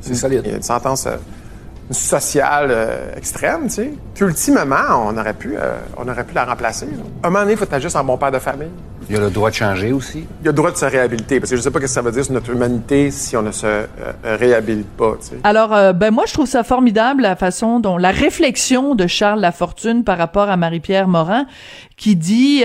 c'est 0.00 0.14
solide. 0.14 0.46
Une 0.46 0.62
sentence 0.62 1.06
sociale 1.90 2.68
euh, 2.70 3.16
extrême, 3.16 3.64
tu 3.64 3.70
sais, 3.70 3.92
qu'ultimement, 4.14 5.06
on 5.06 5.16
aurait 5.16 5.34
pu, 5.34 5.56
euh, 5.56 5.76
on 5.96 6.08
aurait 6.08 6.24
pu 6.24 6.34
la 6.34 6.44
remplacer. 6.44 6.88
À 7.22 7.26
un 7.26 7.30
moment 7.30 7.40
donné, 7.40 7.52
il 7.52 7.58
faut 7.58 7.64
être 7.64 7.80
juste 7.80 7.96
un 7.96 8.04
bon 8.04 8.16
père 8.16 8.32
de 8.32 8.38
famille. 8.38 8.70
Il 9.08 9.14
y 9.14 9.18
a 9.18 9.20
le 9.20 9.30
droit 9.30 9.50
de 9.50 9.54
changer 9.54 9.92
aussi. 9.92 10.26
Il 10.40 10.44
y 10.44 10.48
a 10.48 10.50
le 10.50 10.56
droit 10.56 10.70
de 10.70 10.76
se 10.76 10.84
réhabiliter, 10.84 11.40
parce 11.40 11.50
que 11.50 11.56
je 11.56 11.62
sais 11.62 11.70
pas 11.70 11.78
ce 11.78 11.84
que 11.84 11.90
ça 11.90 12.02
veut 12.02 12.12
dire 12.12 12.24
sur 12.24 12.34
notre 12.34 12.50
humanité 12.50 13.10
si 13.10 13.36
on 13.36 13.42
ne 13.42 13.52
se 13.52 13.66
euh, 13.66 13.86
réhabilite 14.24 14.90
pas. 14.90 15.16
Tu 15.20 15.28
sais. 15.28 15.36
Alors, 15.44 15.94
ben 15.94 16.10
moi, 16.10 16.24
je 16.26 16.32
trouve 16.32 16.46
ça 16.46 16.64
formidable 16.64 17.22
la 17.22 17.36
façon 17.36 17.80
dont 17.80 17.96
la 17.96 18.10
réflexion 18.10 18.94
de 18.94 19.06
Charles 19.06 19.40
Lafortune 19.40 20.04
par 20.04 20.18
rapport 20.18 20.48
à 20.48 20.56
Marie-Pierre 20.56 21.08
Morin, 21.08 21.46
qui 21.96 22.16
dit 22.16 22.64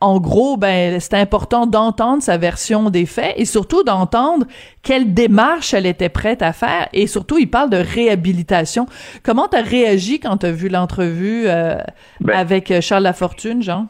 en 0.00 0.20
gros, 0.20 0.56
ben, 0.56 1.00
c'est 1.00 1.14
important 1.14 1.66
d'entendre 1.66 2.22
sa 2.22 2.36
version 2.36 2.90
des 2.90 3.06
faits 3.06 3.34
et 3.36 3.44
surtout 3.44 3.82
d'entendre 3.82 4.46
quelle 4.82 5.14
démarche 5.14 5.72
elle 5.72 5.86
était 5.86 6.10
prête 6.10 6.42
à 6.42 6.52
faire. 6.52 6.88
Et 6.92 7.06
surtout, 7.06 7.38
il 7.38 7.50
parle 7.50 7.70
de 7.70 7.78
réhabilitation. 7.78 8.86
Comment 9.22 9.48
tu 9.48 9.56
as 9.56 9.62
réagi 9.62 10.20
quand 10.20 10.38
tu 10.38 10.46
as 10.46 10.52
vu 10.52 10.68
l'entrevue 10.68 11.44
euh, 11.46 11.78
ben, 12.20 12.36
avec 12.36 12.70
euh, 12.70 12.80
Charles 12.80 13.04
Lafortune, 13.04 13.62
Jean? 13.62 13.88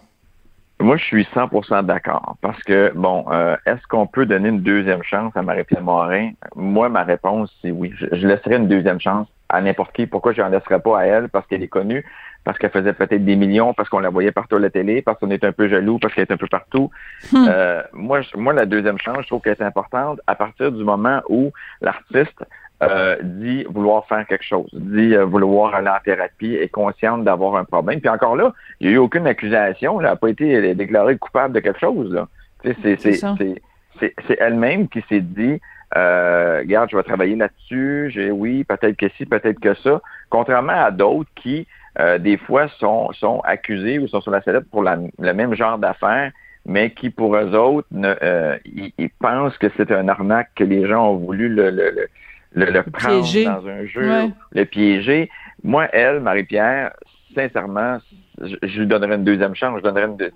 Moi, 0.78 0.98
je 0.98 1.04
suis 1.04 1.22
100% 1.34 1.86
d'accord 1.86 2.36
parce 2.42 2.62
que, 2.62 2.92
bon, 2.94 3.24
euh, 3.30 3.56
est-ce 3.64 3.86
qu'on 3.88 4.06
peut 4.06 4.26
donner 4.26 4.50
une 4.50 4.60
deuxième 4.60 5.02
chance 5.02 5.32
à 5.34 5.42
Marie-Pierre 5.42 5.82
Morin? 5.82 6.32
Moi, 6.54 6.88
ma 6.90 7.02
réponse, 7.02 7.50
c'est 7.62 7.70
oui. 7.70 7.92
Je, 7.96 8.06
je 8.12 8.26
laisserai 8.26 8.56
une 8.56 8.68
deuxième 8.68 9.00
chance 9.00 9.26
à 9.48 9.62
n'importe 9.62 9.92
qui. 9.94 10.06
Pourquoi 10.06 10.32
je 10.32 10.42
n'en 10.42 10.48
laisserais 10.48 10.80
pas 10.80 11.00
à 11.00 11.04
elle? 11.04 11.28
Parce 11.30 11.46
qu'elle 11.46 11.62
est 11.62 11.68
connue, 11.68 12.04
parce 12.44 12.58
qu'elle 12.58 12.70
faisait 12.70 12.92
peut-être 12.92 13.24
des 13.24 13.36
millions, 13.36 13.72
parce 13.74 13.88
qu'on 13.88 14.00
la 14.00 14.10
voyait 14.10 14.32
partout 14.32 14.56
à 14.56 14.58
la 14.58 14.70
télé, 14.70 15.02
parce 15.02 15.18
qu'on 15.18 15.30
est 15.30 15.44
un 15.44 15.52
peu 15.52 15.68
jaloux, 15.68 15.98
parce 15.98 16.14
qu'elle 16.14 16.26
est 16.28 16.32
un 16.32 16.36
peu 16.36 16.46
partout. 16.46 16.90
Hmm. 17.32 17.46
Euh, 17.48 17.82
moi, 17.92 18.20
moi, 18.34 18.52
la 18.52 18.66
deuxième 18.66 18.98
chance, 18.98 19.18
je 19.22 19.26
trouve 19.28 19.40
qu'elle 19.40 19.56
est 19.58 19.62
importante 19.62 20.20
à 20.26 20.34
partir 20.34 20.72
du 20.72 20.84
moment 20.84 21.22
où 21.28 21.52
l'artiste 21.80 22.44
euh, 22.82 23.16
dit 23.22 23.64
vouloir 23.70 24.06
faire 24.06 24.26
quelque 24.26 24.44
chose, 24.44 24.68
dit 24.72 25.14
euh, 25.14 25.24
vouloir 25.24 25.74
aller 25.74 25.88
en 25.88 26.00
thérapie, 26.04 26.54
est 26.54 26.68
consciente 26.68 27.24
d'avoir 27.24 27.56
un 27.56 27.64
problème. 27.64 28.00
Puis 28.00 28.10
encore 28.10 28.36
là, 28.36 28.52
il 28.80 28.88
n'y 28.88 28.92
a 28.92 28.96
eu 28.96 28.98
aucune 28.98 29.26
accusation, 29.26 30.00
elle 30.00 30.06
n'a 30.06 30.16
pas 30.16 30.28
été 30.28 30.74
déclarée 30.74 31.16
coupable 31.16 31.54
de 31.54 31.60
quelque 31.60 31.80
chose. 31.80 32.26
C'est 32.62 34.36
elle-même 34.40 34.88
qui 34.88 35.02
s'est 35.08 35.20
dit 35.20 35.60
euh, 35.96 36.58
regarde, 36.58 36.90
je 36.90 36.96
vais 36.96 37.02
travailler 37.02 37.36
là-dessus, 37.36 38.10
j'ai 38.12 38.30
oui, 38.30 38.64
peut-être 38.64 38.96
que 38.96 39.08
si, 39.16 39.24
peut-être 39.24 39.60
que 39.60 39.74
ça. 39.74 40.00
Contrairement 40.30 40.72
à 40.72 40.90
d'autres 40.90 41.30
qui, 41.36 41.66
euh, 41.98 42.18
des 42.18 42.36
fois, 42.36 42.68
sont, 42.78 43.12
sont 43.12 43.40
accusés 43.44 43.98
ou 43.98 44.08
sont 44.08 44.20
sur 44.20 44.32
la 44.32 44.42
sellette 44.42 44.68
pour 44.70 44.82
la, 44.82 44.98
le 45.18 45.32
même 45.32 45.54
genre 45.54 45.78
d'affaires, 45.78 46.32
mais 46.66 46.90
qui, 46.90 47.10
pour 47.10 47.36
eux 47.36 47.54
autres, 47.54 47.86
ne, 47.92 48.14
euh, 48.22 48.58
ils, 48.64 49.10
pensent 49.20 49.56
que 49.58 49.68
c'est 49.76 49.92
un 49.92 50.08
arnaque, 50.08 50.50
que 50.56 50.64
les 50.64 50.86
gens 50.86 51.12
ont 51.12 51.16
voulu 51.16 51.48
le, 51.48 51.70
le, 51.70 51.90
le, 51.90 52.08
le, 52.56 52.82
prendre 52.82 53.44
dans 53.44 53.68
un 53.68 53.86
jeu, 53.86 54.32
le 54.52 54.64
piéger. 54.64 55.30
Moi, 55.62 55.88
elle, 55.92 56.20
Marie-Pierre, 56.20 56.92
sincèrement, 57.34 57.98
je, 58.40 58.56
je, 58.62 58.80
lui 58.80 58.86
donnerais 58.86 59.16
une 59.16 59.24
deuxième 59.24 59.54
chance. 59.54 59.78
Je 59.78 59.82
donnerais 59.82 60.06
une, 60.06 60.30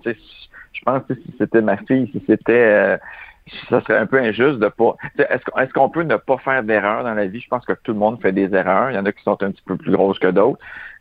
je 0.73 0.81
pense 0.85 1.03
que 1.07 1.15
si 1.15 1.33
c'était 1.37 1.61
ma 1.61 1.77
fille, 1.77 2.09
si 2.11 2.23
c'était 2.27 2.53
euh, 2.53 2.97
ça 3.69 3.81
serait 3.81 3.97
un 3.97 4.05
peu 4.05 4.19
injuste 4.19 4.59
de 4.59 4.67
pas. 4.67 4.95
Est-ce 5.17 5.73
qu'on 5.73 5.89
peut 5.89 6.03
ne 6.03 6.15
pas 6.15 6.37
faire 6.37 6.63
d'erreurs 6.63 7.03
dans 7.03 7.13
la 7.13 7.25
vie? 7.25 7.39
Je 7.39 7.47
pense 7.47 7.65
que 7.65 7.73
tout 7.73 7.93
le 7.93 7.99
monde 7.99 8.21
fait 8.21 8.31
des 8.31 8.53
erreurs. 8.53 8.91
Il 8.91 8.95
y 8.95 8.99
en 8.99 9.05
a 9.05 9.11
qui 9.11 9.23
sont 9.23 9.41
un 9.43 9.51
petit 9.51 9.63
peu 9.65 9.77
plus 9.77 9.91
grosses 9.91 10.19
que 10.19 10.27
d'autres. 10.27 10.59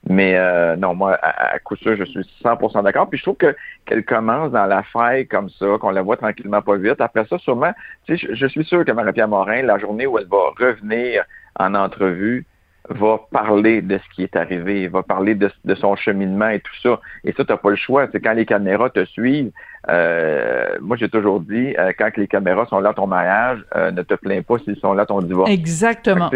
Mais 0.08 0.34
euh, 0.36 0.76
non, 0.76 0.94
moi, 0.94 1.18
à, 1.22 1.58
coup 1.58 1.76
sûr, 1.76 1.94
je 1.96 2.04
suis 2.04 2.26
100% 2.42 2.82
d'accord. 2.82 3.08
Puis 3.08 3.18
je 3.18 3.24
trouve 3.24 3.36
que 3.36 3.54
qu'elle 3.84 4.04
commence 4.04 4.50
dans 4.50 4.66
la 4.66 4.82
faille 4.82 5.26
comme 5.26 5.50
ça, 5.50 5.66
qu'on 5.78 5.90
la 5.90 6.02
voit 6.02 6.16
tranquillement 6.16 6.62
pas 6.62 6.76
vite. 6.76 7.00
Après 7.00 7.26
ça, 7.26 7.38
sûrement, 7.38 7.72
tu 8.06 8.16
sais, 8.16 8.26
je, 8.28 8.34
je, 8.34 8.46
suis 8.46 8.64
sûr 8.64 8.84
que 8.84 8.92
Marie-Pierre 8.92 9.28
Morin, 9.28 9.62
la 9.62 9.78
journée 9.78 10.06
où 10.06 10.18
elle 10.18 10.26
va 10.26 10.50
revenir 10.58 11.24
en 11.58 11.74
entrevue, 11.74 12.46
va 12.88 13.20
parler 13.30 13.82
de 13.82 13.98
ce 13.98 14.14
qui 14.14 14.22
est 14.22 14.36
arrivé, 14.36 14.88
va 14.88 15.02
parler 15.02 15.34
de, 15.34 15.50
son 15.74 15.96
cheminement 15.96 16.48
et 16.48 16.60
tout 16.60 16.74
ça. 16.82 17.00
Et 17.24 17.32
ça, 17.32 17.44
tu 17.44 17.52
n'as 17.52 17.58
pas 17.58 17.70
le 17.70 17.76
choix. 17.76 18.08
C'est 18.10 18.20
quand 18.20 18.32
les 18.32 18.46
caméras 18.46 18.90
te 18.90 19.04
suivent. 19.04 19.52
Euh, 19.88 20.76
moi, 20.80 20.96
j'ai 20.96 21.08
toujours 21.08 21.40
dit, 21.40 21.74
euh, 21.78 21.92
quand 21.96 22.16
les 22.16 22.26
caméras 22.26 22.66
sont 22.66 22.80
là 22.80 22.90
à 22.90 22.94
ton 22.94 23.06
mariage, 23.06 23.64
euh, 23.76 23.90
ne 23.90 24.02
te 24.02 24.14
plains 24.14 24.42
pas 24.42 24.58
s'ils 24.58 24.76
sont 24.76 24.92
là 24.92 25.02
à 25.02 25.06
ton 25.06 25.20
divorce. 25.20 25.50
Exactement. 25.50 26.30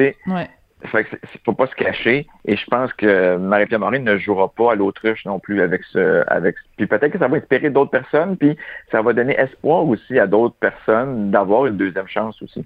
Fait 0.86 1.04
que, 1.04 1.16
faut 1.44 1.52
pas 1.52 1.66
se 1.66 1.74
cacher. 1.74 2.26
Et 2.44 2.56
je 2.56 2.66
pense 2.66 2.92
que 2.92 3.36
Marie-Pierre 3.36 3.80
Morin 3.80 4.00
ne 4.00 4.18
jouera 4.18 4.48
pas 4.48 4.72
à 4.72 4.74
l'autruche 4.74 5.24
non 5.24 5.38
plus 5.38 5.62
avec 5.62 5.82
ce, 5.84 6.22
avec. 6.28 6.56
Puis 6.76 6.86
peut-être 6.86 7.12
que 7.12 7.18
ça 7.18 7.28
va 7.28 7.36
inspirer 7.36 7.70
d'autres 7.70 7.90
personnes, 7.90 8.36
puis 8.36 8.56
ça 8.90 9.02
va 9.02 9.12
donner 9.12 9.38
espoir 9.38 9.86
aussi 9.86 10.18
à 10.18 10.26
d'autres 10.26 10.56
personnes 10.56 11.30
d'avoir 11.30 11.66
une 11.66 11.76
deuxième 11.76 12.08
chance 12.08 12.40
aussi. 12.42 12.64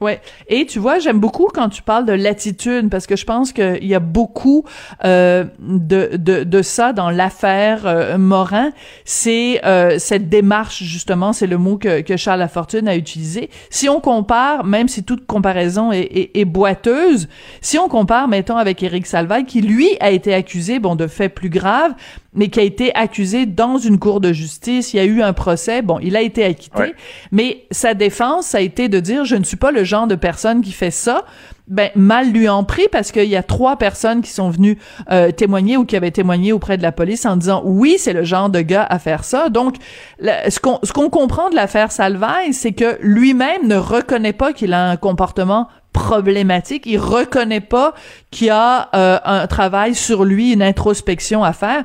Ouais. 0.00 0.20
Et 0.48 0.64
tu 0.64 0.78
vois, 0.78 0.98
j'aime 0.98 1.20
beaucoup 1.20 1.48
quand 1.52 1.68
tu 1.68 1.82
parles 1.82 2.06
de 2.06 2.14
l'attitude 2.14 2.88
parce 2.88 3.06
que 3.06 3.16
je 3.16 3.26
pense 3.26 3.52
qu'il 3.52 3.84
y 3.84 3.94
a 3.94 4.00
beaucoup 4.00 4.64
euh, 5.04 5.44
de, 5.58 6.16
de, 6.16 6.44
de 6.44 6.62
ça 6.62 6.94
dans 6.94 7.10
l'affaire 7.10 7.82
euh, 7.84 8.16
Morin. 8.16 8.70
C'est 9.04 9.60
euh, 9.64 9.98
cette 9.98 10.30
démarche 10.30 10.82
justement, 10.82 11.34
c'est 11.34 11.46
le 11.46 11.58
mot 11.58 11.76
que, 11.76 12.00
que 12.00 12.16
Charles 12.16 12.40
Lafortune 12.40 12.88
a 12.88 12.96
utilisé. 12.96 13.50
Si 13.68 13.90
on 13.90 14.00
compare, 14.00 14.64
même 14.64 14.88
si 14.88 15.04
toute 15.04 15.26
comparaison 15.26 15.92
est, 15.92 16.00
est, 16.00 16.30
est 16.34 16.44
boiteuse, 16.46 17.28
si 17.60 17.78
on 17.78 17.88
compare, 17.88 18.26
mettons, 18.26 18.56
avec 18.56 18.82
Éric 18.82 19.06
Salvaille, 19.06 19.44
qui 19.44 19.60
lui 19.60 19.88
a 20.00 20.10
été 20.10 20.32
accusé, 20.32 20.78
bon, 20.78 20.96
de 20.96 21.06
faits 21.06 21.34
plus 21.34 21.50
graves, 21.50 21.92
mais 22.32 22.48
qui 22.48 22.60
a 22.60 22.62
été 22.62 22.94
accusé 22.94 23.46
dans 23.46 23.78
une 23.78 23.98
cour 23.98 24.20
de 24.20 24.32
justice. 24.32 24.94
Il 24.94 24.98
y 24.98 25.00
a 25.00 25.04
eu 25.04 25.22
un 25.22 25.32
procès. 25.32 25.82
Bon, 25.82 25.98
il 26.00 26.16
a 26.16 26.22
été 26.22 26.44
acquitté. 26.44 26.94
Mais 27.32 27.64
sa 27.70 27.94
défense, 27.94 28.46
ça 28.46 28.58
a 28.58 28.60
été 28.60 28.88
de 28.88 29.00
dire, 29.00 29.24
je 29.24 29.36
ne 29.36 29.44
suis 29.44 29.56
pas 29.56 29.72
le 29.72 29.84
genre 29.84 30.06
de 30.06 30.14
personne 30.14 30.62
qui 30.62 30.72
fait 30.72 30.90
ça. 30.90 31.24
Ben, 31.66 31.90
mal 31.94 32.32
lui 32.32 32.48
en 32.48 32.64
pris 32.64 32.88
parce 32.90 33.12
qu'il 33.12 33.28
y 33.28 33.36
a 33.36 33.44
trois 33.44 33.76
personnes 33.76 34.22
qui 34.22 34.30
sont 34.30 34.50
venues 34.50 34.76
euh, 35.12 35.30
témoigner 35.30 35.76
ou 35.76 35.84
qui 35.84 35.96
avaient 35.96 36.10
témoigné 36.10 36.52
auprès 36.52 36.76
de 36.76 36.82
la 36.82 36.90
police 36.90 37.24
en 37.26 37.36
disant 37.36 37.62
oui, 37.64 37.94
c'est 37.96 38.12
le 38.12 38.24
genre 38.24 38.50
de 38.50 38.60
gars 38.60 38.84
à 38.90 38.98
faire 38.98 39.22
ça. 39.22 39.50
Donc, 39.50 39.76
ce 40.20 40.58
qu'on 40.58 40.80
ce 40.82 40.92
qu'on 40.92 41.10
comprend 41.10 41.48
de 41.48 41.54
l'affaire 41.54 41.92
Salvaille, 41.92 42.54
c'est 42.54 42.72
que 42.72 42.98
lui-même 43.02 43.68
ne 43.68 43.76
reconnaît 43.76 44.32
pas 44.32 44.52
qu'il 44.52 44.72
a 44.72 44.90
un 44.90 44.96
comportement 44.96 45.68
problématique. 45.92 46.84
Il 46.86 46.98
reconnaît 46.98 47.60
pas 47.60 47.94
qu'il 48.32 48.48
y 48.48 48.50
a 48.50 48.88
euh, 48.94 49.18
un 49.24 49.46
travail 49.46 49.94
sur 49.94 50.24
lui, 50.24 50.52
une 50.52 50.62
introspection 50.62 51.44
à 51.44 51.52
faire. 51.52 51.84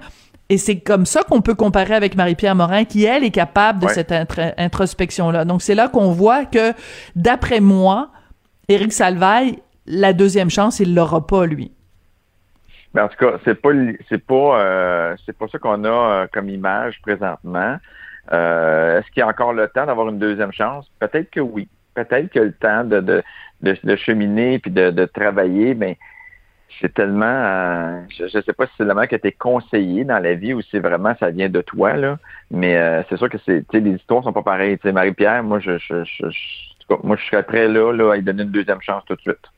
Et 0.50 0.58
c'est 0.58 0.80
comme 0.80 1.06
ça 1.06 1.24
qu'on 1.24 1.42
peut 1.42 1.56
comparer 1.56 1.96
avec 1.96 2.16
Marie-Pierre 2.16 2.56
Morin, 2.56 2.86
qui, 2.86 3.06
elle, 3.06 3.24
est 3.24 3.32
capable 3.32 3.80
de 3.80 3.88
cette 3.88 4.12
introspection-là. 4.58 5.44
Donc, 5.44 5.62
c'est 5.62 5.74
là 5.74 5.88
qu'on 5.88 6.12
voit 6.12 6.46
que, 6.46 6.74
d'après 7.16 7.62
moi, 7.62 8.10
Éric 8.68 8.94
Salvaille, 8.94 9.60
la 9.88 10.14
deuxième 10.14 10.50
chance, 10.50 10.80
il 10.80 10.94
l'aura 10.94 11.26
pas, 11.26 11.46
lui. 11.46 11.72
Mais 12.96 13.02
en 13.02 13.10
tout 13.10 13.18
cas, 13.18 13.38
c'est 13.44 13.62
pas 13.62 13.72
c'est 14.08 14.26
pas 14.26 14.60
euh, 14.62 15.16
c'est 15.26 15.38
pas 15.38 15.48
ça 15.50 15.60
qu'on 15.60 15.84
a 15.84 15.90
euh, 15.90 16.28
comme 16.32 16.50
image 16.50 17.02
présentement. 17.02 17.76
Euh, 18.32 19.00
est-ce 19.00 19.12
qu'il 19.12 19.20
y 19.20 19.24
a 19.24 19.28
encore 19.28 19.52
le 19.52 19.68
temps 19.68 19.86
d'avoir 19.86 20.08
une 20.08 20.18
deuxième 20.18 20.54
chance? 20.54 20.90
Peut-être 21.00 21.30
que 21.30 21.42
oui. 21.42 21.68
Peut-être 21.94 22.32
que 22.32 22.40
le 22.40 22.54
temps 22.54 22.86
de, 22.86 23.02
de, 23.02 23.24
de, 23.62 23.96
cheminer 23.98 24.60
puis 24.60 24.72
de, 24.72 24.92
de 24.92 25.06
travailler, 25.06 25.76
mais 25.76 25.98
c'est 26.82 26.94
tellement, 26.94 27.26
euh, 27.26 28.02
je 28.10 28.24
ne 28.24 28.42
sais 28.42 28.54
pas 28.54 28.66
si 28.68 28.74
c'est 28.78 28.84
le 28.84 28.94
moment 28.94 29.08
qui 29.08 29.16
a 29.16 29.18
été 29.18 29.32
conseillé 29.32 30.04
dans 30.04 30.20
la 30.20 30.34
vie 30.34 30.54
ou 30.54 30.62
si 30.62 30.80
vraiment 30.80 31.16
ça 31.20 31.30
vient 31.30 31.50
de 31.50 31.62
toi, 31.62 31.94
là, 31.94 32.18
mais 32.52 32.76
euh, 32.78 33.02
c'est 33.10 33.18
sûr 33.18 33.30
que 33.30 33.38
c'est, 33.46 33.66
les 33.74 33.92
histoires 33.92 34.24
sont 34.24 34.34
pas 34.34 34.44
pareilles. 34.44 34.78
Marie-Pierre, 34.84 35.44
moi, 35.44 35.60
je, 35.60 35.78
je, 35.78 36.04
je, 36.04 36.26
moi, 37.04 37.16
je 37.16 37.26
serais 37.26 37.44
prêt 37.44 37.68
là, 37.68 37.92
là, 37.94 38.12
à 38.12 38.16
lui 38.16 38.24
donner 38.24 38.44
une 38.44 38.52
deuxième 38.52 38.82
chance 38.82 39.04
tout 39.06 39.16
de 39.16 39.22
suite. 39.22 39.52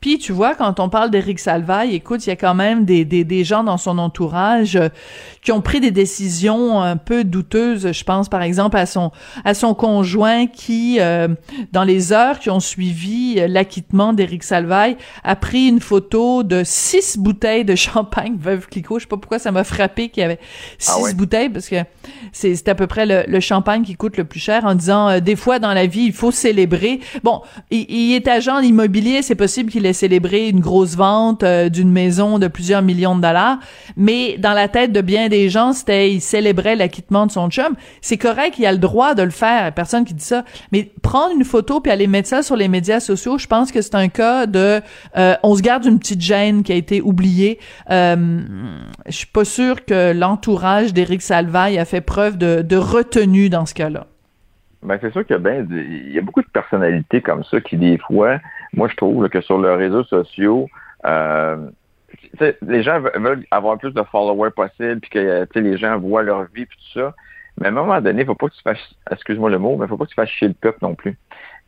Puis 0.00 0.18
tu 0.18 0.32
vois, 0.32 0.54
quand 0.54 0.78
on 0.78 0.88
parle 0.88 1.10
d'Éric 1.10 1.40
Salvaille, 1.40 1.94
écoute, 1.94 2.24
il 2.24 2.28
y 2.28 2.32
a 2.32 2.36
quand 2.36 2.54
même 2.54 2.84
des, 2.84 3.04
des, 3.04 3.24
des 3.24 3.42
gens 3.42 3.64
dans 3.64 3.78
son 3.78 3.98
entourage 3.98 4.76
euh, 4.76 4.88
qui 5.42 5.50
ont 5.50 5.60
pris 5.60 5.80
des 5.80 5.90
décisions 5.90 6.80
un 6.80 6.96
peu 6.96 7.24
douteuses. 7.24 7.90
Je 7.90 8.04
pense 8.04 8.28
par 8.28 8.42
exemple 8.42 8.76
à 8.76 8.86
son 8.86 9.10
à 9.44 9.54
son 9.54 9.74
conjoint 9.74 10.46
qui, 10.46 11.00
euh, 11.00 11.26
dans 11.72 11.82
les 11.82 12.12
heures 12.12 12.38
qui 12.38 12.48
ont 12.48 12.60
suivi 12.60 13.36
euh, 13.38 13.48
l'acquittement 13.48 14.12
d'Éric 14.12 14.44
Salvaille, 14.44 14.96
a 15.24 15.34
pris 15.34 15.66
une 15.66 15.80
photo 15.80 16.44
de 16.44 16.62
six 16.64 17.18
bouteilles 17.18 17.64
de 17.64 17.74
champagne 17.74 18.36
Veuve 18.38 18.68
Clicquot. 18.68 19.00
Je 19.00 19.04
sais 19.04 19.08
pas 19.08 19.16
pourquoi 19.16 19.40
ça 19.40 19.50
m'a 19.50 19.64
frappé 19.64 20.10
qu'il 20.10 20.20
y 20.20 20.24
avait 20.24 20.38
ah 20.86 20.92
six 21.08 21.14
bouteilles 21.14 21.48
parce 21.48 21.68
que 21.68 21.76
c'est 22.30 22.54
c'est 22.54 22.68
à 22.68 22.76
peu 22.76 22.86
près 22.86 23.04
le, 23.04 23.24
le, 23.26 23.40
champagne 23.40 23.82
qui 23.82 23.96
coûte 23.96 24.16
le 24.16 24.24
plus 24.24 24.40
cher. 24.40 24.64
En 24.64 24.76
disant 24.76 25.18
des 25.18 25.34
fois 25.34 25.58
dans 25.58 25.74
la 25.74 25.86
vie 25.86 26.04
il 26.04 26.12
faut 26.12 26.30
célébrer. 26.30 27.00
Bon, 27.24 27.42
il, 27.72 27.84
il 27.90 28.14
est 28.14 28.28
agent 28.28 28.60
immobilier, 28.60 29.22
c'est 29.22 29.34
possible 29.34 29.72
qu'il 29.72 29.87
célébrer 29.92 30.48
une 30.48 30.60
grosse 30.60 30.96
vente 30.96 31.42
euh, 31.42 31.68
d'une 31.68 31.90
maison 31.90 32.38
de 32.38 32.48
plusieurs 32.48 32.82
millions 32.82 33.16
de 33.16 33.22
dollars, 33.22 33.58
mais 33.96 34.36
dans 34.38 34.52
la 34.52 34.68
tête 34.68 34.92
de 34.92 35.00
bien 35.00 35.28
des 35.28 35.48
gens, 35.48 35.72
c'était 35.72 36.12
il 36.12 36.20
célébrait 36.20 36.76
l'acquittement 36.76 37.26
de 37.26 37.32
son 37.32 37.50
chum. 37.50 37.74
C'est 38.00 38.18
correct, 38.18 38.56
il 38.58 38.66
a 38.66 38.72
le 38.72 38.78
droit 38.78 39.14
de 39.14 39.22
le 39.22 39.30
faire, 39.30 39.72
personne 39.72 40.04
qui 40.04 40.14
dit 40.14 40.24
ça, 40.24 40.44
mais 40.72 40.90
prendre 41.02 41.34
une 41.34 41.44
photo 41.44 41.80
puis 41.80 41.92
aller 41.92 42.06
mettre 42.06 42.28
ça 42.28 42.42
sur 42.42 42.56
les 42.56 42.68
médias 42.68 43.00
sociaux, 43.00 43.38
je 43.38 43.46
pense 43.46 43.72
que 43.72 43.82
c'est 43.82 43.94
un 43.94 44.08
cas 44.08 44.46
de 44.46 44.80
euh, 45.16 45.34
on 45.42 45.54
se 45.54 45.62
garde 45.62 45.84
une 45.84 45.98
petite 45.98 46.20
gêne 46.20 46.62
qui 46.62 46.72
a 46.72 46.76
été 46.76 47.00
oubliée. 47.00 47.58
Euh, 47.90 48.40
je 49.06 49.12
suis 49.12 49.26
pas 49.26 49.44
sûre 49.44 49.84
que 49.84 50.12
l'entourage 50.12 50.92
d'Éric 50.92 51.22
Salvaille 51.22 51.78
a 51.78 51.84
fait 51.84 52.00
preuve 52.00 52.38
de, 52.38 52.76
retenue 52.76 53.48
dans 53.48 53.66
ce 53.66 53.74
cas-là. 53.74 54.06
Ben, 54.82 54.98
c'est 55.00 55.12
sûr 55.12 55.26
qu'il 55.26 55.34
y 55.34 55.36
a 55.36 55.40
ben, 55.40 55.66
il 55.70 56.12
y 56.12 56.18
a 56.18 56.22
beaucoup 56.22 56.42
de 56.42 56.48
personnalités 56.52 57.20
comme 57.20 57.42
ça 57.44 57.60
qui, 57.60 57.76
des 57.76 57.98
fois, 57.98 58.38
moi, 58.78 58.88
je 58.88 58.94
trouve 58.94 59.28
que 59.28 59.40
sur 59.40 59.60
les 59.60 59.74
réseaux 59.74 60.04
sociaux, 60.04 60.68
euh, 61.04 61.68
les 62.62 62.82
gens 62.84 63.00
veulent 63.00 63.44
avoir 63.50 63.76
plus 63.76 63.92
de 63.92 64.02
followers 64.04 64.52
possible, 64.52 65.00
puis 65.00 65.10
que 65.10 65.58
les 65.58 65.76
gens 65.76 65.98
voient 65.98 66.22
leur 66.22 66.44
vie, 66.54 66.64
puis 66.64 66.78
tout 66.78 67.00
ça. 67.00 67.14
Mais 67.60 67.66
à 67.66 67.70
un 67.70 67.72
moment 67.72 68.00
donné, 68.00 68.22
il 68.22 68.26
faut 68.26 68.36
pas 68.36 68.48
que 68.48 68.54
tu 68.54 68.62
fasses, 68.62 68.94
excuse-moi 69.10 69.50
le 69.50 69.58
mot, 69.58 69.76
mais 69.76 69.88
faut 69.88 69.96
pas 69.96 70.04
que 70.04 70.10
tu 70.10 70.14
fasses 70.14 70.30
chier 70.30 70.46
le 70.46 70.54
peuple 70.54 70.78
non 70.82 70.94
plus. 70.94 71.18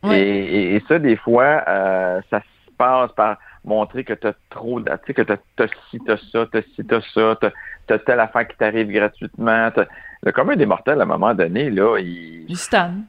Et, 0.09 0.81
ça, 0.87 0.99
des 0.99 1.17
fois, 1.17 1.63
euh, 1.67 2.21
ça 2.29 2.39
se 2.39 2.71
passe 2.77 3.11
par 3.11 3.37
montrer 3.65 4.03
que 4.05 4.13
tu 4.13 4.27
as 4.27 4.33
trop 4.49 4.79
tu 4.79 4.87
sais, 5.05 5.13
que 5.13 5.21
tu 5.21 5.33
as 5.33 5.67
ci, 5.89 5.99
t'as 6.07 6.17
ça, 6.31 6.47
t'as 6.51 6.61
ci, 6.61 6.85
t'as 6.85 7.01
ça, 7.13 7.37
t'as 7.87 7.99
telle 7.99 8.19
affaire 8.21 8.47
qui 8.47 8.57
t'arrive 8.57 8.89
gratuitement. 8.89 9.69
Le 10.23 10.31
commun 10.31 10.55
des 10.55 10.65
mortels, 10.65 10.99
à 11.01 11.03
un 11.03 11.07
moment 11.07 11.35
donné, 11.35 11.69
là, 11.69 11.97
il... 11.99 12.45
Il. 12.49 13.03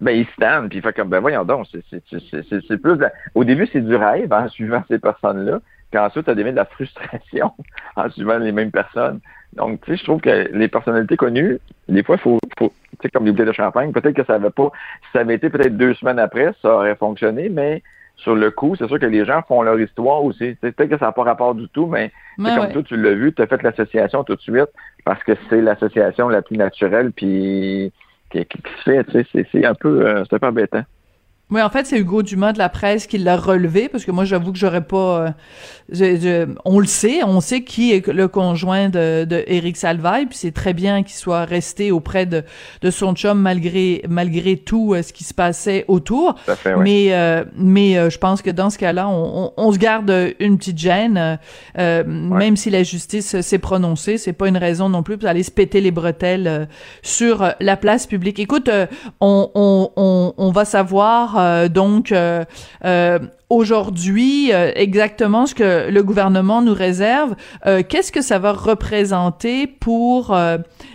Ben, 0.00 0.12
il 0.12 0.26
stanne, 0.28 0.68
puis 0.68 0.78
il 0.78 0.82
fait 0.82 0.94
comme, 0.94 1.08
ben 1.08 1.20
voyons 1.20 1.44
donc, 1.44 1.66
c'est 1.70 2.76
plus... 2.78 2.98
Au 3.34 3.44
début, 3.44 3.68
c'est 3.72 3.82
du 3.82 3.94
rêve, 3.96 4.32
en 4.32 4.48
suivant 4.50 4.82
ces 4.88 4.98
personnes-là, 4.98 5.60
puis 5.90 6.00
ensuite, 6.00 6.26
ça 6.26 6.34
devient 6.34 6.52
de 6.52 6.56
la 6.56 6.64
frustration 6.64 7.52
en 7.96 8.10
suivant 8.10 8.38
les 8.38 8.52
mêmes 8.52 8.70
personnes. 8.70 9.20
Donc, 9.54 9.80
tu 9.82 9.90
sais, 9.90 9.96
je 9.98 10.04
trouve 10.04 10.20
que 10.20 10.48
les 10.52 10.68
personnalités 10.68 11.16
connues, 11.16 11.58
des 11.88 12.02
fois, 12.02 12.16
il 12.16 12.20
faut, 12.20 12.38
faut 12.58 12.72
tu 12.92 12.96
sais, 13.02 13.10
comme 13.10 13.24
les 13.24 13.32
bouteilles 13.32 13.46
de 13.46 13.52
champagne, 13.52 13.92
peut-être 13.92 14.14
que 14.14 14.24
ça 14.24 14.34
avait 14.34 14.50
pas... 14.50 14.70
Si 15.02 15.08
ça 15.12 15.20
avait 15.20 15.34
été 15.34 15.50
peut-être 15.50 15.76
deux 15.76 15.94
semaines 15.94 16.18
après, 16.18 16.52
ça 16.62 16.76
aurait 16.76 16.96
fonctionné, 16.96 17.48
mais 17.48 17.82
sur 18.16 18.34
le 18.34 18.50
coup, 18.50 18.76
c'est 18.76 18.86
sûr 18.86 18.98
que 18.98 19.06
les 19.06 19.24
gens 19.24 19.42
font 19.48 19.62
leur 19.62 19.80
histoire 19.80 20.22
aussi. 20.22 20.54
Peut-être 20.60 20.88
que 20.88 20.98
ça 20.98 21.06
n'a 21.06 21.12
pas 21.12 21.24
rapport 21.24 21.54
du 21.54 21.68
tout, 21.68 21.86
mais, 21.86 22.12
comme 22.36 22.72
toi, 22.72 22.82
tu 22.82 22.96
l'as 22.96 23.14
vu, 23.14 23.32
tu 23.32 23.42
as 23.42 23.46
fait 23.46 23.62
l'association 23.62 24.24
tout 24.24 24.36
de 24.36 24.40
suite 24.40 24.68
parce 25.04 25.22
que 25.24 25.32
c'est 25.48 25.60
l'association 25.60 26.28
la 26.28 26.42
plus 26.42 26.56
naturelle 26.56 27.12
puis 27.12 27.92
qui, 28.30 28.46
se 28.84 29.04
fait. 29.04 29.46
C'est 29.52 29.64
un 29.64 29.74
peu 29.74 30.06
euh, 30.06 30.24
c'est 30.28 30.36
un 30.36 30.38
peu 30.38 30.46
embêtant. 30.46 30.84
Oui, 31.50 31.60
en 31.60 31.70
fait, 31.70 31.86
c'est 31.86 31.98
Hugo 31.98 32.22
Dumas 32.22 32.52
de 32.52 32.58
la 32.58 32.68
presse 32.68 33.06
qui 33.06 33.18
l'a 33.18 33.36
relevé, 33.36 33.88
parce 33.88 34.04
que 34.04 34.10
moi, 34.12 34.24
j'avoue 34.24 34.52
que 34.52 34.58
j'aurais 34.58 34.84
pas... 34.84 35.34
Euh, 36.00 36.46
on 36.64 36.78
le 36.78 36.86
sait, 36.86 37.24
on 37.24 37.40
sait 37.40 37.64
qui 37.64 37.92
est 37.92 38.06
le 38.06 38.28
conjoint 38.28 38.88
de, 38.88 39.24
de 39.24 39.42
Éric 39.46 39.76
Salvaille, 39.76 40.26
puis 40.26 40.38
c'est 40.38 40.52
très 40.52 40.72
bien 40.72 41.02
qu'il 41.02 41.16
soit 41.16 41.44
resté 41.44 41.90
auprès 41.90 42.26
de, 42.26 42.44
de 42.80 42.90
son 42.90 43.14
chum 43.14 43.40
malgré 43.40 44.02
malgré 44.08 44.56
tout 44.56 44.94
euh, 44.94 45.02
ce 45.02 45.12
qui 45.12 45.24
se 45.24 45.34
passait 45.34 45.84
autour. 45.88 46.36
Mais 46.78 47.08
euh, 47.10 47.44
mais 47.56 48.10
je 48.10 48.18
pense 48.18 48.40
que 48.40 48.50
dans 48.50 48.70
ce 48.70 48.78
cas-là, 48.78 49.08
on, 49.08 49.52
on, 49.56 49.72
se 49.72 49.78
garde 49.78 50.12
une 50.38 50.58
petite 50.58 50.78
gêne, 50.78 51.38
même 51.76 52.56
si 52.56 52.70
la 52.70 52.82
justice 52.82 53.40
s'est 53.40 53.58
prononcée, 53.58 54.18
c'est 54.18 54.32
pas 54.32 54.46
une 54.46 54.56
raison 54.56 54.88
non 54.88 55.02
plus 55.02 55.18
pour 55.18 55.28
aller 55.28 55.42
se 55.42 55.50
péter 55.50 55.80
les 55.80 55.90
bretelles 55.90 56.68
sur 57.02 57.52
la 57.58 57.76
place 57.76 58.06
publique. 58.06 58.38
Écoute, 58.38 58.70
on, 59.20 59.50
on, 59.54 59.90
on, 59.96 60.34
on 60.36 60.50
va 60.52 60.64
savoir 60.64 61.39
euh, 61.40 61.68
donc 61.68 62.12
euh, 62.12 62.44
euh, 62.84 63.18
aujourd'hui 63.48 64.52
exactement 64.52 65.46
ce 65.46 65.56
que 65.56 65.90
le 65.90 66.02
gouvernement 66.04 66.62
nous 66.62 66.72
réserve. 66.72 67.34
Qu'est-ce 67.88 68.12
que 68.12 68.22
ça 68.22 68.38
va 68.38 68.52
représenter 68.52 69.66
pour 69.66 70.36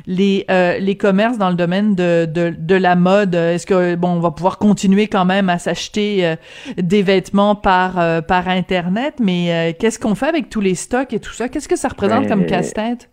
les 0.08 0.46
les 0.80 0.96
commerces 0.96 1.38
dans 1.38 1.50
le 1.50 1.56
domaine 1.56 1.96
de 1.96 2.26
de, 2.26 2.56
de 2.58 2.76
la 2.76 2.96
mode? 2.96 3.36
Est-ce 3.36 3.66
que 3.66 3.96
bon, 3.96 4.08
on 4.08 4.20
va 4.22 4.32
pouvoir 4.32 4.58
continuer 4.58 5.08
quand 5.08 5.26
même 5.26 5.50
à 5.50 5.60
s'acheter 5.60 6.36
des 6.78 7.02
vêtements 7.02 7.56
par 7.56 8.24
par 8.24 8.48
internet, 8.48 9.16
mais 9.20 9.76
qu'est-ce 9.78 10.00
qu'on 10.00 10.16
fait 10.16 10.28
avec 10.28 10.50
tous 10.50 10.62
les 10.62 10.76
stocks 10.76 11.12
et 11.12 11.20
tout 11.20 11.34
ça? 11.34 11.50
Qu'est-ce 11.50 11.68
que 11.68 11.76
ça 11.76 11.90
représente 11.90 12.30
comme 12.30 12.46
casse-tête? 12.46 13.10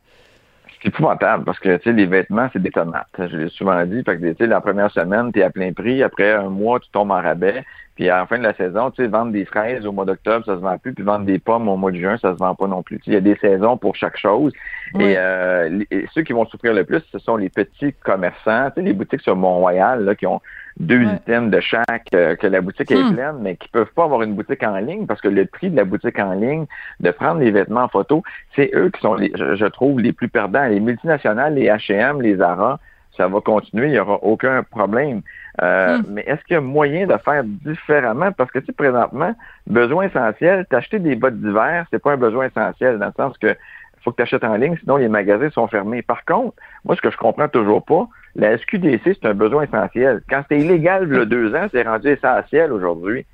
C'est 0.83 0.89
épouvantable 0.89 1.45
parce 1.45 1.59
que 1.59 1.77
tu 1.77 1.85
sais, 1.85 1.93
les 1.93 2.07
vêtements, 2.07 2.49
c'est 2.53 2.61
des 2.61 2.71
tomates. 2.71 3.07
Je 3.17 3.37
l'ai 3.37 3.49
souvent 3.49 3.85
dit. 3.87 4.03
Fait 4.05 4.19
que 4.19 4.27
tu 4.27 4.37
sais, 4.37 4.47
la 4.47 4.61
première 4.61 4.91
semaine, 4.91 5.33
tu 5.33 5.41
es 5.41 5.43
à 5.43 5.51
plein 5.51 5.73
prix. 5.73 6.03
Après 6.03 6.33
un 6.33 6.49
mois, 6.49 6.81
tu 6.81 6.91
tombes 6.91 7.13
en 7.13 7.21
rabais. 7.21 7.65
Puis 7.95 8.09
à 8.09 8.19
la 8.19 8.27
fin 8.27 8.39
de 8.39 8.43
la 8.43 8.55
saison, 8.55 8.91
tu 8.91 9.03
sais, 9.03 9.09
vendre 9.09 9.33
des 9.33 9.45
fraises 9.45 9.87
au 9.87 9.93
mois 9.93 10.05
d'octobre, 10.05 10.45
ça 10.45 10.57
se 10.57 10.61
vend 10.61 10.79
plus. 10.79 10.93
Puis 10.93 11.05
vendre 11.05 11.25
des 11.25 11.39
pommes 11.39 11.69
au 11.69 11.77
mois 11.77 11.93
de 11.93 11.99
juin, 11.99 12.17
ça 12.17 12.33
se 12.33 12.39
vend 12.39 12.55
pas 12.55 12.67
non 12.67 12.83
plus. 12.83 13.01
Il 13.07 13.13
y 13.13 13.17
a 13.17 13.21
des 13.21 13.37
saisons 13.37 13.77
pour 13.77 13.95
chaque 13.95 14.17
chose. 14.17 14.53
Euh, 14.99 15.85
et, 15.91 16.07
ceux 16.13 16.23
qui 16.23 16.33
vont 16.33 16.47
souffrir 16.47 16.73
le 16.73 16.85
plus, 16.85 17.03
ce 17.13 17.19
sont 17.19 17.37
les 17.37 17.49
petits 17.49 17.93
commerçants, 18.03 18.71
tu 18.71 18.81
sais, 18.81 18.83
les 18.83 18.93
boutiques 18.93 19.21
sur 19.21 19.37
Mont-Royal, 19.37 20.05
là, 20.05 20.15
qui 20.15 20.27
ont 20.27 20.41
deux 20.79 21.03
items 21.05 21.51
de 21.51 21.61
chaque, 21.61 22.09
euh, 22.15 22.35
que 22.37 22.47
la 22.47 22.61
boutique 22.61 22.91
est 22.91 23.03
hmm. 23.03 23.15
pleine, 23.15 23.37
mais 23.41 23.57
qui 23.57 23.69
peuvent 23.69 23.93
pas 23.95 24.05
avoir 24.05 24.23
une 24.23 24.35
boutique 24.35 24.63
en 24.63 24.77
ligne 24.77 25.07
parce 25.07 25.21
que 25.21 25.29
le 25.29 25.47
prix 25.47 25.71
de 25.71 25.77
la 25.77 25.85
boutique 25.85 26.19
en 26.19 26.33
ligne, 26.33 26.67
de 27.01 27.11
prendre 27.11 27.41
les 27.41 27.51
vêtements 27.51 27.85
en 27.85 27.89
photo, 27.89 28.23
c'est 28.57 28.71
eux 28.75 28.91
qui 28.91 29.01
sont, 29.01 29.15
les, 29.15 29.33
je, 29.35 29.67
trouve, 29.67 30.01
les 30.01 30.13
plus 30.13 30.29
perdants. 30.29 30.67
Les 30.67 30.81
multinationales, 30.81 31.55
les 31.55 31.67
H&M, 31.67 32.23
les 32.23 32.37
Zara, 32.37 32.79
ça 33.17 33.29
va 33.29 33.41
continuer, 33.41 33.89
il 33.89 33.93
n'y 33.93 33.99
aura 33.99 34.15
aucun 34.23 34.63
problème. 34.63 35.21
Euh, 35.61 35.99
hmm. 35.99 36.05
Mais 36.09 36.23
est-ce 36.27 36.43
qu'il 36.45 36.55
y 36.55 36.57
a 36.57 36.63
moyen 36.63 37.07
de 37.07 37.17
faire 37.19 37.45
différemment? 37.45 38.33
Parce 38.33 38.51
que, 38.51 38.59
tu 38.59 38.67
sais, 38.67 38.73
présentement, 38.73 39.35
besoin 39.67 40.05
essentiel, 40.05 40.67
t'acheter 40.71 40.99
des 40.99 41.17
bottes 41.17 41.39
d'hiver, 41.39 41.87
c'est 41.91 42.03
pas 42.03 42.13
un 42.13 42.17
besoin 42.17 42.47
essentiel, 42.47 42.99
dans 42.99 43.07
le 43.07 43.13
sens 43.17 43.37
que 43.39 43.55
faut 44.03 44.11
que 44.11 44.17
tu 44.17 44.23
achètes 44.23 44.45
en 44.45 44.57
ligne, 44.57 44.77
sinon 44.81 44.97
les 44.97 45.09
magasins 45.09 45.51
sont 45.51 45.69
fermés. 45.69 46.03
Par 46.03 46.25
contre, 46.25 46.57
moi, 46.85 46.97
ce 46.97 47.01
que 47.01 47.11
je 47.11 47.17
comprends 47.17 47.49
toujours 47.49 47.85
pas, 47.85 48.09
la 48.35 48.57
SQDC, 48.57 49.03
c'est 49.05 49.27
un 49.27 49.35
besoin 49.35 49.65
essentiel. 49.65 50.23
Quand 50.29 50.43
c'était 50.43 50.63
illégal 50.63 51.07
il 51.11 51.17
y 51.17 51.21
a 51.21 51.25
deux 51.25 51.55
ans, 51.55 51.67
c'est 51.71 51.83
rendu 51.83 52.09
essentiel 52.09 52.73
aujourd'hui. 52.73 53.27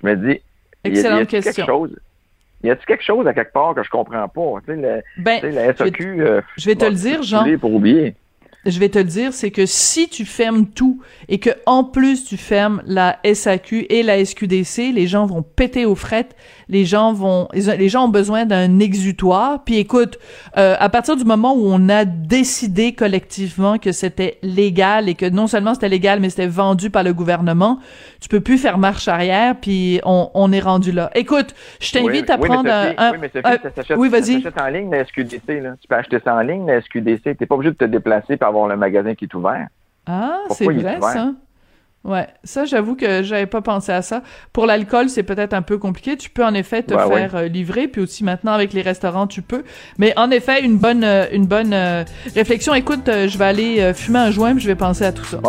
Je 0.00 0.06
me 0.06 0.16
dis, 0.16 0.40
il 0.84 0.96
y 0.96 1.06
a, 1.06 1.24
quelque 1.24 1.64
chose? 1.64 1.98
Y 2.62 2.70
a-t-il 2.70 2.86
quelque 2.86 3.04
chose 3.04 3.26
à 3.26 3.34
quelque 3.34 3.52
part 3.52 3.74
que 3.74 3.82
je 3.82 3.90
comprends 3.90 4.28
pas? 4.28 4.60
Tu 4.66 4.80
sais, 4.80 5.02
ben, 5.18 5.40
la 5.42 5.74
SAQ, 5.74 6.16
je 6.18 6.22
vais, 6.22 6.40
je 6.56 6.66
vais 6.66 6.74
te 6.76 6.84
le 6.84 6.92
dire, 6.92 7.22
Jean. 7.22 7.44
Pour 7.58 7.74
oublier 7.74 8.14
je 8.66 8.78
vais 8.78 8.88
te 8.88 8.98
le 8.98 9.04
dire, 9.04 9.32
c'est 9.32 9.50
que 9.50 9.66
si 9.66 10.08
tu 10.08 10.24
fermes 10.24 10.66
tout 10.66 11.00
et 11.28 11.38
que 11.38 11.50
en 11.66 11.84
plus 11.84 12.24
tu 12.24 12.36
fermes 12.36 12.82
la 12.86 13.18
SAQ 13.24 13.86
et 13.90 14.02
la 14.02 14.24
SQDC, 14.24 14.92
les 14.92 15.06
gens 15.06 15.26
vont 15.26 15.42
péter 15.42 15.84
aux 15.84 15.94
frettes, 15.94 16.34
les 16.68 16.84
gens 16.84 17.12
vont, 17.12 17.48
les 17.52 17.88
gens 17.88 18.06
ont 18.06 18.08
besoin 18.08 18.46
d'un 18.46 18.78
exutoire. 18.78 19.64
Puis 19.64 19.76
écoute, 19.76 20.18
euh, 20.56 20.76
à 20.78 20.88
partir 20.88 21.16
du 21.16 21.24
moment 21.24 21.54
où 21.54 21.66
on 21.66 21.88
a 21.88 22.04
décidé 22.04 22.92
collectivement 22.92 23.78
que 23.78 23.92
c'était 23.92 24.38
légal 24.42 25.08
et 25.08 25.14
que 25.14 25.28
non 25.28 25.46
seulement 25.46 25.74
c'était 25.74 25.88
légal, 25.88 26.20
mais 26.20 26.30
c'était 26.30 26.46
vendu 26.46 26.90
par 26.90 27.02
le 27.02 27.12
gouvernement, 27.12 27.78
tu 28.20 28.28
peux 28.28 28.40
plus 28.40 28.58
faire 28.58 28.78
marche 28.78 29.08
arrière. 29.08 29.56
Puis 29.60 30.00
on, 30.04 30.30
on 30.34 30.52
est 30.52 30.60
rendu 30.60 30.92
là. 30.92 31.10
Écoute, 31.14 31.54
je 31.80 31.92
t'invite 31.92 32.30
à 32.30 32.38
prendre 32.38 32.70
un, 32.70 33.12
Oui, 33.12 33.18
mais 33.20 33.30
ça 33.32 33.96
oui, 33.96 34.08
vas-y. 34.08 34.42
en 34.60 34.68
ligne 34.68 34.90
la 34.90 35.04
SQDC. 35.04 35.60
Là. 35.60 35.74
Tu 35.80 35.88
peux 35.88 35.96
acheter 35.96 36.18
ça 36.24 36.34
en 36.34 36.40
ligne 36.40 36.66
la 36.66 36.80
SQDC. 36.80 37.36
T'es 37.36 37.46
pas 37.46 37.54
obligé 37.54 37.72
de 37.72 37.76
te 37.76 37.84
déplacer 37.84 38.36
par 38.36 38.53
avoir 38.54 38.68
le 38.68 38.76
magasin 38.76 39.14
qui 39.14 39.24
est 39.24 39.34
ouvert. 39.34 39.68
Ah, 40.06 40.40
c'est 40.50 40.64
vrai 40.66 41.00
ça. 41.00 41.32
Ouais, 42.04 42.26
ça 42.44 42.66
j'avoue 42.66 42.96
que 42.96 43.22
j'avais 43.22 43.46
pas 43.46 43.62
pensé 43.62 43.90
à 43.90 44.02
ça. 44.02 44.22
Pour 44.52 44.66
l'alcool, 44.66 45.08
c'est 45.08 45.22
peut-être 45.22 45.54
un 45.54 45.62
peu 45.62 45.78
compliqué. 45.78 46.18
Tu 46.18 46.28
peux 46.28 46.44
en 46.44 46.52
effet 46.52 46.82
te 46.82 46.92
faire 46.92 47.34
euh, 47.34 47.48
livrer, 47.48 47.88
puis 47.88 48.02
aussi 48.02 48.24
maintenant 48.24 48.52
avec 48.52 48.74
les 48.74 48.82
restaurants, 48.82 49.26
tu 49.26 49.40
peux. 49.40 49.64
Mais 49.96 50.12
en 50.18 50.30
effet, 50.30 50.62
une 50.62 50.76
bonne 50.76 51.02
euh, 51.02 51.24
une 51.32 51.46
bonne 51.46 51.72
euh, 51.72 52.04
réflexion. 52.34 52.74
Écoute, 52.74 53.06
je 53.06 53.38
vais 53.38 53.44
aller 53.46 53.92
fumer 53.94 54.18
un 54.18 54.30
joint, 54.30 54.52
puis 54.52 54.62
je 54.62 54.68
vais 54.68 54.74
penser 54.74 55.06
à 55.06 55.12
tout 55.12 55.24
ça. 55.24 55.38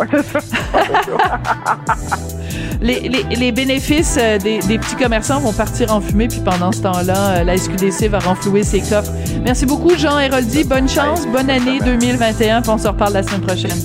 les, 2.80 3.00
les, 3.00 3.22
les, 3.36 3.52
bénéfices 3.52 4.16
des, 4.16 4.58
des, 4.60 4.78
petits 4.78 4.96
commerçants 4.96 5.40
vont 5.40 5.52
partir 5.52 5.92
en 5.92 6.00
fumée, 6.00 6.28
puis 6.28 6.40
pendant 6.42 6.72
ce 6.72 6.80
temps-là, 6.82 7.44
la 7.44 7.56
SQDC 7.56 8.08
va 8.08 8.18
renflouer 8.20 8.62
ses 8.62 8.80
coffres. 8.80 9.12
Merci 9.44 9.66
beaucoup, 9.66 9.94
Jean 9.94 10.18
Héroldi. 10.18 10.64
Bonne 10.64 10.88
chance, 10.88 11.26
bonne 11.26 11.50
année 11.50 11.80
2021, 11.84 12.62
puis 12.62 12.70
on 12.70 12.78
se 12.78 12.88
reparle 12.88 13.12
la 13.12 13.22
semaine 13.22 13.42
prochaine. 13.42 13.78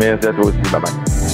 Merci 0.00 0.26
à 0.26 0.32
toi 0.32 0.46
aussi. 0.46 0.58
Bye 0.72 0.80
bye. 0.80 1.33